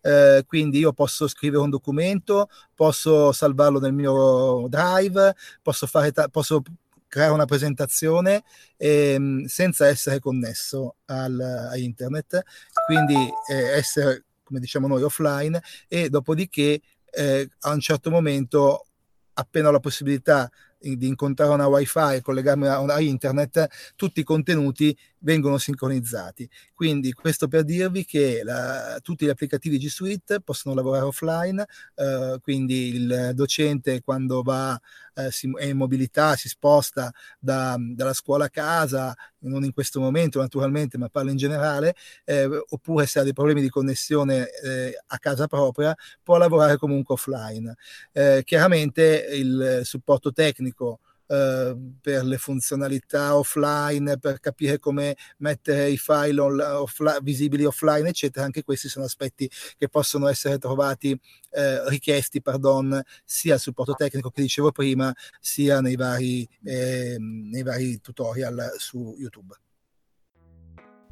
Eh, 0.00 0.44
quindi 0.46 0.78
io 0.78 0.92
posso 0.92 1.26
scrivere 1.26 1.62
un 1.62 1.70
documento, 1.70 2.48
posso 2.72 3.32
salvarlo 3.32 3.80
nel 3.80 3.92
mio 3.92 4.66
drive, 4.68 5.34
posso, 5.60 5.88
fare 5.88 6.12
ta- 6.12 6.28
posso 6.28 6.62
creare 7.08 7.32
una 7.32 7.46
presentazione 7.46 8.44
ehm, 8.76 9.46
senza 9.46 9.86
essere 9.86 10.20
connesso 10.20 10.96
al, 11.06 11.40
a 11.40 11.76
internet, 11.76 12.42
quindi 12.88 13.30
eh, 13.50 13.76
essere, 13.76 14.24
come 14.42 14.60
diciamo 14.60 14.88
noi, 14.88 15.02
offline 15.02 15.60
e 15.88 16.08
dopodiché 16.08 16.80
eh, 17.10 17.48
a 17.60 17.72
un 17.72 17.80
certo 17.80 18.08
momento, 18.08 18.86
appena 19.34 19.68
ho 19.68 19.72
la 19.72 19.78
possibilità 19.78 20.50
di 20.80 21.06
incontrare 21.06 21.52
una 21.52 21.66
wifi 21.66 22.14
e 22.14 22.22
collegarmi 22.22 22.66
a, 22.66 22.78
a 22.78 23.00
internet, 23.00 23.66
tutti 23.94 24.20
i 24.20 24.22
contenuti 24.22 24.96
vengono 25.18 25.58
sincronizzati. 25.58 26.48
Quindi 26.72 27.12
questo 27.12 27.46
per 27.46 27.64
dirvi 27.64 28.06
che 28.06 28.42
la, 28.42 28.98
tutti 29.02 29.26
gli 29.26 29.28
applicativi 29.28 29.76
G 29.76 29.88
Suite 29.88 30.40
possono 30.40 30.74
lavorare 30.74 31.04
offline, 31.04 31.66
eh, 31.94 32.38
quindi 32.40 32.94
il 32.94 33.32
docente 33.34 34.00
quando 34.00 34.42
va 34.42 34.80
eh, 35.18 35.30
si, 35.30 35.50
è 35.58 35.64
in 35.64 35.76
mobilità 35.76 36.36
si 36.36 36.48
sposta 36.48 37.12
da, 37.38 37.76
dalla 37.78 38.12
scuola 38.12 38.46
a 38.46 38.50
casa, 38.50 39.14
non 39.40 39.64
in 39.64 39.72
questo 39.72 40.00
momento 40.00 40.40
naturalmente, 40.40 40.98
ma 40.98 41.08
parlo 41.08 41.30
in 41.30 41.36
generale, 41.36 41.94
eh, 42.24 42.48
oppure 42.68 43.06
se 43.06 43.18
ha 43.18 43.22
dei 43.22 43.32
problemi 43.32 43.60
di 43.60 43.68
connessione 43.68 44.48
eh, 44.62 44.98
a 45.06 45.18
casa 45.18 45.46
propria, 45.46 45.94
può 46.22 46.36
lavorare 46.36 46.76
comunque 46.76 47.14
offline. 47.14 47.74
Eh, 48.12 48.42
chiaramente 48.44 49.28
il 49.32 49.80
supporto 49.84 50.32
tecnico 50.32 51.00
eh, 51.28 51.76
per 52.00 52.24
le 52.24 52.38
funzionalità 52.38 53.36
offline, 53.36 54.18
per 54.18 54.40
capire 54.40 54.78
come 54.78 55.16
mettere 55.38 55.90
i 55.90 55.98
file 55.98 56.40
on, 56.40 56.58
offline, 56.60 57.18
visibili 57.22 57.64
offline, 57.64 58.08
eccetera. 58.08 58.44
Anche 58.44 58.62
questi 58.64 58.88
sono 58.88 59.04
aspetti 59.04 59.50
che 59.76 59.88
possono 59.88 60.26
essere 60.28 60.58
trovati, 60.58 61.18
eh, 61.50 61.88
richiesti, 61.88 62.40
pardon, 62.42 63.00
sia 63.24 63.54
al 63.54 63.60
supporto 63.60 63.94
tecnico 63.94 64.30
che 64.30 64.42
dicevo 64.42 64.72
prima, 64.72 65.14
sia 65.40 65.80
nei 65.80 65.96
vari, 65.96 66.48
eh, 66.64 67.16
nei 67.18 67.62
vari 67.62 68.00
tutorial 68.00 68.74
su 68.78 69.14
YouTube. 69.18 69.54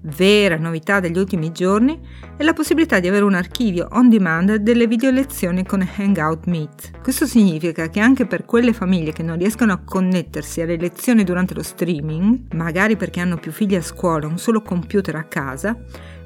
Vera 0.03 0.57
novità 0.57 1.01
degli 1.01 1.17
ultimi 1.17 1.53
giorni 1.53 1.99
è 2.37 2.45
la 2.45 2.53
possibilità 2.53 3.01
di 3.01 3.09
avere 3.09 3.25
un 3.25 3.35
archivio 3.35 3.89
on 3.93 4.11
demand 4.11 4.57
delle 4.57 4.87
video 4.87 5.11
lezioni 5.11 5.65
con 5.65 5.81
Hangout 5.81 6.45
Meet. 6.47 7.01
Questo 7.01 7.25
significa 7.25 7.89
che 7.89 7.99
anche 7.99 8.27
per 8.27 8.45
quelle 8.45 8.75
famiglie 8.75 9.13
che 9.13 9.23
non 9.23 9.39
riescono 9.39 9.73
a 9.73 9.83
connettersi 9.83 10.61
alle 10.61 10.77
lezioni 10.77 11.25
durante 11.25 11.55
lo 11.55 11.63
streaming, 11.63 12.53
magari 12.53 12.97
perché 12.97 13.21
hanno 13.21 13.39
più 13.39 13.51
figli 13.51 13.75
a 13.75 13.83
scuola 13.83 14.27
o 14.27 14.31
un 14.31 14.39
solo 14.39 14.61
computer 14.61 15.17
a 15.17 15.25
casa, 15.25 15.77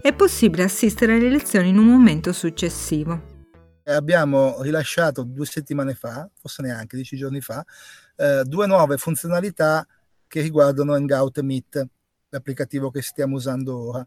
è 0.03 0.13
possibile 0.13 0.65
assistere 0.65 1.15
alle 1.15 1.31
lezioni 1.31 1.69
in 1.69 1.79
un 1.79 1.87
momento 1.87 2.33
successivo. 2.33 3.29
Abbiamo 3.85 4.61
rilasciato 4.61 5.23
due 5.23 5.47
settimane 5.47 5.95
fa, 5.95 6.29
forse 6.35 6.63
neanche 6.63 6.97
dieci 6.97 7.17
giorni 7.17 7.41
fa, 7.41 7.65
eh, 8.17 8.43
due 8.45 8.67
nuove 8.67 8.97
funzionalità 8.99 9.87
che 10.27 10.41
riguardano 10.43 10.95
Hangout 10.95 11.41
Meet 11.41 11.89
l'applicativo 12.31 12.91
che 12.91 13.03
stiamo 13.03 13.37
usando 13.37 13.89
ora. 13.89 14.07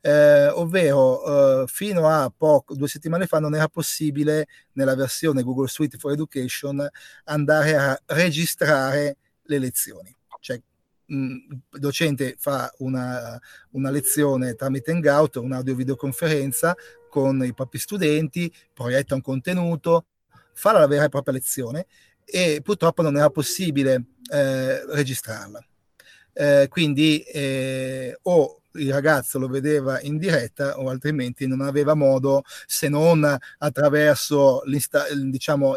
Eh, 0.00 0.48
ovvero 0.48 1.62
eh, 1.62 1.66
fino 1.66 2.08
a 2.08 2.32
poco, 2.34 2.74
due 2.74 2.88
settimane 2.88 3.26
fa 3.26 3.38
non 3.40 3.54
era 3.54 3.68
possibile 3.68 4.46
nella 4.72 4.94
versione 4.94 5.42
Google 5.42 5.68
Suite 5.68 5.98
for 5.98 6.12
Education 6.12 6.86
andare 7.24 7.76
a 7.76 8.00
registrare 8.06 9.16
le 9.42 9.58
lezioni. 9.58 10.14
Cioè, 10.40 10.60
il 11.06 11.60
docente 11.70 12.36
fa 12.38 12.72
una, 12.78 13.40
una 13.70 13.90
lezione 13.90 14.54
tramite 14.54 14.90
Hangout, 14.90 15.36
un'audio-videoconferenza 15.36 16.74
con 17.08 17.44
i 17.44 17.54
propri 17.54 17.78
studenti, 17.78 18.52
proietta 18.72 19.14
un 19.14 19.22
contenuto, 19.22 20.06
fa 20.52 20.72
la 20.72 20.86
vera 20.86 21.04
e 21.04 21.08
propria 21.08 21.34
lezione 21.34 21.86
e 22.24 22.60
purtroppo 22.62 23.02
non 23.02 23.16
era 23.16 23.30
possibile 23.30 24.04
eh, 24.30 24.84
registrarla 24.86 25.64
eh, 26.34 26.66
quindi 26.68 27.20
eh, 27.20 28.18
o 28.22 28.60
il 28.74 28.92
ragazzo 28.92 29.38
lo 29.38 29.48
vedeva 29.48 30.00
in 30.00 30.18
diretta 30.18 30.78
o 30.78 30.88
altrimenti 30.88 31.46
non 31.46 31.60
aveva 31.60 31.94
modo 31.94 32.42
se 32.66 32.88
non 32.88 33.24
attraverso 33.58 34.62
diciamo, 34.66 35.76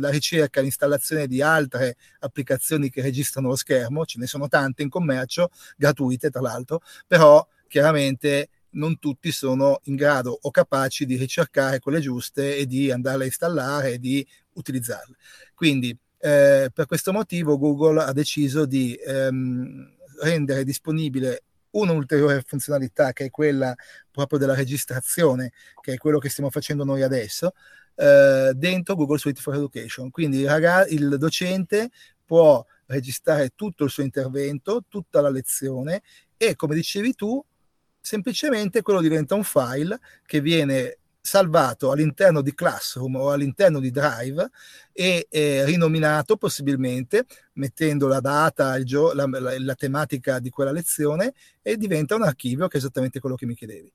la 0.00 0.10
ricerca, 0.10 0.60
l'installazione 0.60 1.26
di 1.26 1.42
altre 1.42 1.96
applicazioni 2.20 2.90
che 2.90 3.02
registrano 3.02 3.48
lo 3.48 3.56
schermo, 3.56 4.04
ce 4.04 4.18
ne 4.18 4.26
sono 4.26 4.48
tante 4.48 4.82
in 4.82 4.88
commercio, 4.88 5.50
gratuite 5.76 6.30
tra 6.30 6.40
l'altro, 6.40 6.82
però 7.06 7.46
chiaramente 7.66 8.48
non 8.72 8.98
tutti 9.00 9.32
sono 9.32 9.80
in 9.84 9.96
grado 9.96 10.38
o 10.40 10.50
capaci 10.50 11.04
di 11.04 11.16
ricercare 11.16 11.80
quelle 11.80 12.00
giuste 12.00 12.56
e 12.56 12.66
di 12.66 12.90
andarle 12.92 13.24
a 13.24 13.26
installare 13.26 13.92
e 13.94 13.98
di 13.98 14.24
utilizzarle. 14.52 15.16
Quindi 15.54 15.96
Eh, 16.22 16.70
per 16.72 16.84
questo 16.84 17.12
motivo 17.12 17.56
Google 17.56 18.02
ha 18.02 18.12
deciso 18.12 18.66
di 18.66 18.94
ehm, 18.94 19.96
rendere 20.20 20.64
disponibile 20.64 21.44
un'ulteriore 21.70 22.42
funzionalità 22.46 23.12
che 23.12 23.26
è 23.26 23.30
quella 23.30 23.74
proprio 24.10 24.38
della 24.38 24.54
registrazione, 24.54 25.52
che 25.80 25.94
è 25.94 25.96
quello 25.96 26.18
che 26.18 26.28
stiamo 26.28 26.50
facendo 26.50 26.84
noi 26.84 27.02
adesso, 27.02 27.52
eh, 27.94 28.52
dentro 28.54 28.96
Google 28.96 29.18
Suite 29.18 29.40
for 29.40 29.54
Education. 29.54 30.10
Quindi 30.10 30.40
il, 30.40 30.48
ragazzo, 30.48 30.92
il 30.92 31.16
docente 31.16 31.90
può 32.24 32.64
registrare 32.86 33.52
tutto 33.54 33.84
il 33.84 33.90
suo 33.90 34.02
intervento, 34.02 34.84
tutta 34.88 35.20
la 35.20 35.30
lezione 35.30 36.02
e 36.36 36.54
come 36.54 36.74
dicevi 36.74 37.14
tu, 37.14 37.42
semplicemente 38.00 38.82
quello 38.82 39.00
diventa 39.00 39.34
un 39.34 39.44
file 39.44 39.98
che 40.26 40.40
viene 40.40 40.98
salvato 41.30 41.92
all'interno 41.92 42.40
di 42.40 42.52
Classroom 42.52 43.14
o 43.14 43.30
all'interno 43.30 43.78
di 43.78 43.92
Drive 43.92 44.50
e 44.92 45.28
eh, 45.30 45.64
rinominato 45.64 46.36
possibilmente 46.36 47.24
mettendo 47.52 48.08
la 48.08 48.18
data, 48.18 48.82
gio- 48.82 49.12
la, 49.12 49.26
la, 49.26 49.54
la 49.56 49.74
tematica 49.76 50.40
di 50.40 50.50
quella 50.50 50.72
lezione 50.72 51.32
e 51.62 51.76
diventa 51.76 52.16
un 52.16 52.24
archivio 52.24 52.66
che 52.66 52.78
è 52.78 52.80
esattamente 52.80 53.20
quello 53.20 53.36
che 53.36 53.46
mi 53.46 53.54
chiedevi. 53.54 53.92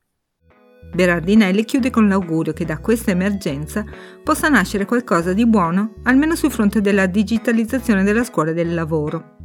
Berardinelli 0.93 1.65
chiude 1.65 1.89
con 1.89 2.07
l'augurio 2.07 2.53
che 2.53 2.63
da 2.63 2.77
questa 2.79 3.11
emergenza 3.11 3.83
possa 4.23 4.47
nascere 4.47 4.85
qualcosa 4.85 5.33
di 5.33 5.45
buono, 5.45 5.95
almeno 6.03 6.37
sul 6.37 6.53
fronte 6.53 6.79
della 6.79 7.05
digitalizzazione 7.05 8.05
della 8.05 8.23
scuola 8.23 8.51
e 8.51 8.53
del 8.53 8.73
lavoro. 8.73 9.35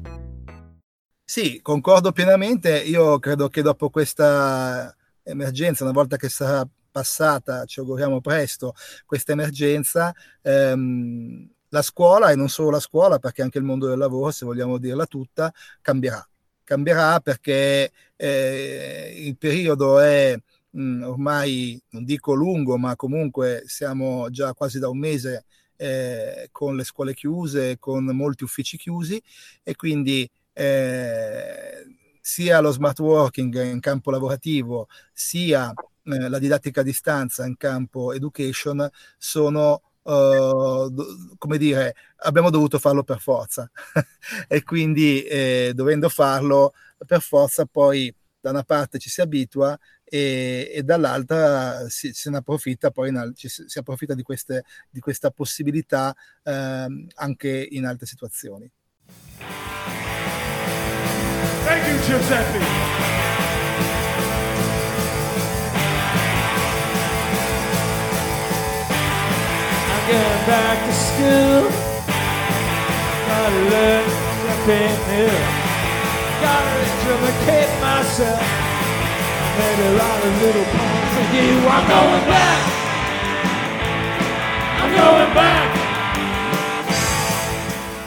Sì, 1.25 1.59
concordo 1.61 2.13
pienamente. 2.13 2.79
Io 2.83 3.19
credo 3.19 3.49
che 3.49 3.63
dopo 3.63 3.91
questa 3.91 4.95
emergenza, 5.25 5.83
una 5.83 5.93
volta 5.93 6.17
che 6.17 6.29
sarà 6.29 6.65
passata, 6.91 7.65
ci 7.65 7.81
auguriamo 7.81 8.21
presto, 8.21 8.75
questa 9.07 9.33
emergenza, 9.33 10.15
ehm, 10.43 11.49
la 11.71 11.83
scuola 11.83 12.31
e 12.31 12.37
non 12.37 12.49
solo 12.49 12.71
la 12.71 12.81
scuola, 12.81 13.19
perché 13.19 13.43
anche 13.43 13.59
il 13.59 13.65
mondo 13.65 13.89
del 13.89 13.99
lavoro, 13.99 14.31
se 14.31 14.45
vogliamo 14.45 14.79
dirla 14.79 15.07
tutta, 15.07 15.53
cambierà. 15.81 16.27
Cambierà 16.65 17.21
perché 17.21 17.91
eh, 18.17 19.15
il 19.17 19.37
periodo 19.37 19.99
è 19.99 20.37
mh, 20.71 20.83
mm, 20.83 21.03
ormai, 21.03 21.81
non 21.91 22.05
dico 22.05 22.35
lungo, 22.35 22.77
ma 22.77 22.97
comunque 22.97 23.63
siamo 23.67 24.31
già 24.31 24.53
quasi 24.55 24.79
da 24.79 24.89
un 24.89 24.99
mese 24.99 25.45
eh, 25.77 26.49
con 26.53 26.77
le 26.77 26.85
scuole 26.85 27.15
chiuse, 27.15 27.79
con 27.79 28.05
molti 28.05 28.45
uffici 28.45 28.77
chiusi 28.77 29.21
e 29.63 29.75
quindi 29.77 30.29
eh, 30.53 31.85
sia 32.21 32.61
lo 32.61 32.71
smart 32.71 32.99
working 33.01 33.63
in 33.65 33.81
campo 33.81 34.11
lavorativo, 34.11 34.89
sia 35.13 35.73
eh, 36.13 36.29
la 36.29 36.39
didattica 36.39 36.81
a 36.81 36.85
distanza 36.85 37.47
in 37.47 37.57
campo 37.57 38.13
education 38.13 38.89
sono 39.19 39.83
Uh, 40.03 40.91
come 41.37 41.59
dire, 41.59 41.95
abbiamo 42.23 42.49
dovuto 42.49 42.79
farlo 42.79 43.05
per 43.05 43.21
forza 43.21 43.71
e 44.49 44.63
quindi 44.63 45.23
eh, 45.25 45.73
dovendo 45.75 46.09
farlo 46.09 46.73
per 47.07 47.21
forza 47.21 47.67
poi 47.67 48.13
da 48.41 48.51
una 48.51 48.63
parte 48.63 48.99
ci 48.99 49.11
si 49.11 49.21
abitua 49.21 49.79
e, 50.03 50.71
e 50.75 50.83
dall'altra 50.83 51.89
si, 51.89 52.13
se 52.13 52.31
ne 52.31 52.39
approfitta 52.39 52.91
poi 52.91 53.11
in, 53.11 53.33
ci, 53.37 53.49
si 53.49 53.79
approfitta 53.79 54.15
di, 54.15 54.23
queste, 54.23 54.65
di 54.89 55.01
questa 55.01 55.31
possibilità 55.31 56.15
eh, 56.43 56.87
anche 57.15 57.69
in 57.71 57.87
altre 57.87 58.07
situazioni. 58.07 58.71
Thank 61.65 61.87
you, 61.87 62.19
Giuseppe. 62.19 63.20
Going 70.11 70.47
back 70.47 70.77
to 70.87 70.93
school. 70.93 71.63
Gotta 73.31 73.61
learn 73.71 74.07
something 74.43 74.91
new. 75.07 75.35
Gotta 76.43 76.75
educate 76.83 77.73
myself. 77.81 78.43
Maybe 79.59 79.87
write 79.99 80.23
a 80.25 80.33
little 80.43 80.67
poem 80.75 81.05
for 81.15 81.27
you. 81.37 81.51
I'm 81.75 81.87
going 81.95 82.25
back. 82.27 82.61
I'm 84.83 84.91
going 84.91 85.35
back. 85.35 85.80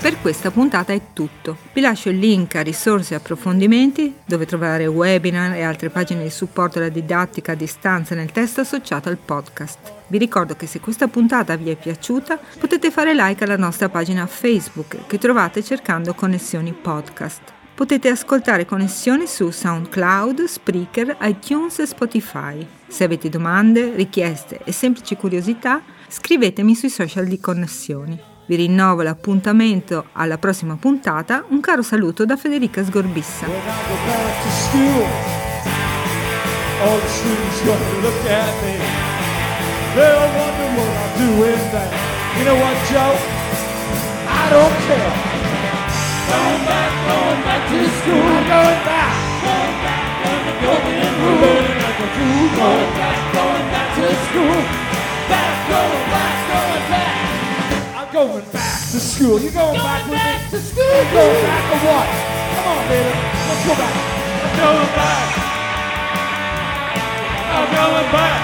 Per 0.04 0.20
questa 0.20 0.52
puntata 0.52 0.92
è 0.92 1.00
tutto. 1.14 1.56
Vi 1.72 1.80
lascio 1.80 2.10
il 2.10 2.20
link 2.20 2.56
a 2.56 2.62
risorse 2.62 3.14
e 3.14 3.16
approfondimenti 3.16 4.14
dove 4.26 4.46
trovare 4.46 4.86
webinar 4.86 5.54
e 5.54 5.62
altre 5.62 5.90
pagine 5.90 6.24
di 6.24 6.30
supporto 6.30 6.78
alla 6.78 6.90
didattica 6.90 7.54
a 7.54 7.56
distanza 7.56 8.14
nel 8.14 8.30
testo 8.30 8.60
associato 8.60 9.08
al 9.08 9.16
podcast. 9.16 9.94
Vi 10.08 10.18
ricordo 10.18 10.58
che 10.58 10.68
se 10.68 10.82
questa 10.82 11.08
puntata 11.08 11.56
vi 11.56 11.70
è 11.70 11.78
piaciuta 11.78 12.38
potete 12.60 12.92
fare 12.92 13.14
like 13.14 13.46
alla 13.46 13.56
nostra 13.56 13.88
pagina 13.88 14.28
Facebook 14.28 15.08
che 15.08 15.18
trovate 15.18 15.64
cercando 15.64 16.14
Connessioni 16.14 16.74
Podcast. 16.74 17.54
Potete 17.74 18.10
ascoltare 18.10 18.66
Connessioni 18.66 19.26
su 19.26 19.52
SoundCloud, 19.52 20.44
Spreaker, 20.44 21.16
iTunes 21.22 21.80
e 21.80 21.86
Spotify. 21.86 22.68
Se 22.88 23.06
avete 23.06 23.30
domande, 23.30 23.96
richieste 23.96 24.60
e 24.66 24.74
semplici 24.74 25.16
curiosità, 25.16 25.82
scrivetemi 26.10 26.76
sui 26.76 26.90
social 26.90 27.26
di 27.26 27.40
Connessioni. 27.40 28.32
Vi 28.46 28.56
rinnovo 28.56 29.02
l'appuntamento 29.02 30.08
alla 30.14 30.38
prossima 30.38 30.76
puntata. 30.76 31.46
Un 31.50 31.62
caro 31.62 31.82
saluto 31.82 32.26
da 32.26 32.36
Federica 32.36 32.84
Sgorbissa. 32.84 33.46
Going 52.54 52.94
back, 52.96 53.34
going 53.34 53.70
back 53.72 53.96
to 53.96 54.16
school. 54.32 54.62
Back, 55.30 55.70
going 55.70 56.12
back 56.12 56.43
going 58.14 58.46
back 58.52 58.80
to 58.92 59.00
school. 59.00 59.42
You 59.42 59.50
going, 59.50 59.74
going 59.74 59.82
back, 59.82 60.12
back 60.12 60.52
to 60.52 60.60
school? 60.60 60.84
You 60.86 61.10
going 61.10 61.42
back 61.42 61.66
or 61.74 61.80
what? 61.82 62.06
Come 62.54 62.68
on, 62.70 62.86
baby. 62.88 63.10
Let's 63.10 63.66
go 63.66 63.74
back. 63.74 63.96
I'm 64.46 64.54
going 64.54 64.94
back. 64.94 65.34
I'm 67.54 67.68
going 67.74 68.10
back. 68.14 68.42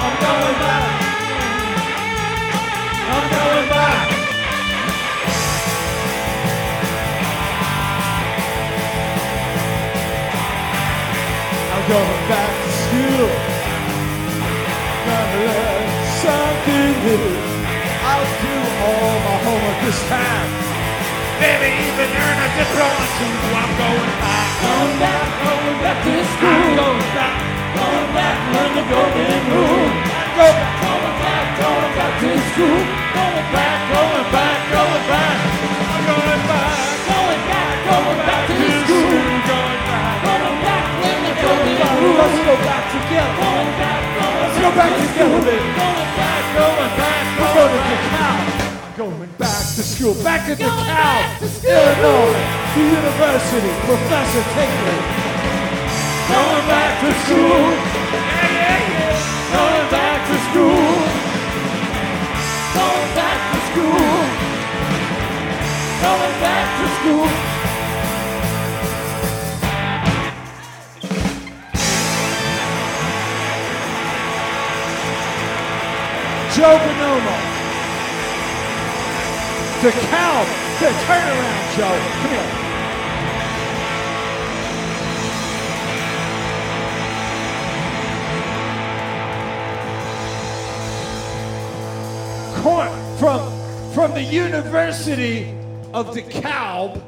I'm 0.00 0.14
going 0.24 0.56
back. 0.64 0.88
I'm 3.12 3.28
going 3.28 3.68
back. 3.68 4.08
I'm 11.74 11.84
going 11.92 12.24
back 12.26 12.50
to 12.64 12.70
school. 12.72 13.43
All 18.84 19.16
my 19.24 19.36
homework 19.44 19.78
this 19.84 20.00
time. 20.12 20.50
Maybe 21.40 21.68
even 21.88 22.08
earn 22.12 22.38
a 22.46 22.48
diploma 22.60 23.06
too. 23.16 23.36
I'm 23.58 23.72
going 23.80 24.12
back, 24.20 24.50
going 24.60 24.94
back, 25.02 25.28
going 25.44 25.76
back 25.82 25.98
to 26.04 26.14
school. 26.36 26.64
Going 26.78 27.08
back, 27.16 27.36
going 27.74 28.08
back, 28.16 28.36
learn 28.54 28.72
the 28.78 28.84
golden 28.92 29.42
rule. 29.56 29.90
Go 30.36 30.46
back, 30.52 30.83
back 50.04 50.12
school, 50.12 50.24
back 50.24 50.48
at 50.50 50.58
the 50.58 50.64
cow, 50.64 51.40
Illinois, 51.64 52.36
the 52.74 52.82
university, 52.92 53.72
Professor 53.88 54.44
Tingley. 54.52 55.00
Going 56.28 56.66
back 56.68 57.00
to 57.00 57.08
school, 57.24 57.64
yeah, 58.12 58.52
yeah, 58.52 58.84
yeah. 58.92 59.16
Going 59.56 59.88
back 59.90 60.18
to 60.28 60.36
school. 60.50 60.84
Going 62.76 63.08
back 63.16 63.38
to 63.48 63.58
school. 63.70 64.12
Going 66.04 66.36
back 66.44 66.66
to 66.80 66.86
school. 67.00 67.28
Joe 76.54 76.78
Bonomo 76.78 77.43
to 79.84 79.90
Cal. 79.90 80.46
The 80.80 80.86
turnaround, 81.04 81.76
Joe. 81.76 81.96
Come 82.22 82.30
here. 82.30 82.48
Court 92.62 92.92
from 93.18 93.40
from 93.92 94.14
the 94.14 94.22
University 94.22 95.54
of 95.92 96.14
DeKalb, 96.14 97.02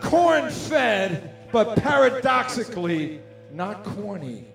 corn 0.00 0.50
fed, 0.50 1.34
but 1.52 1.76
paradoxically 1.76 3.20
not 3.52 3.84
corny. 3.84 4.51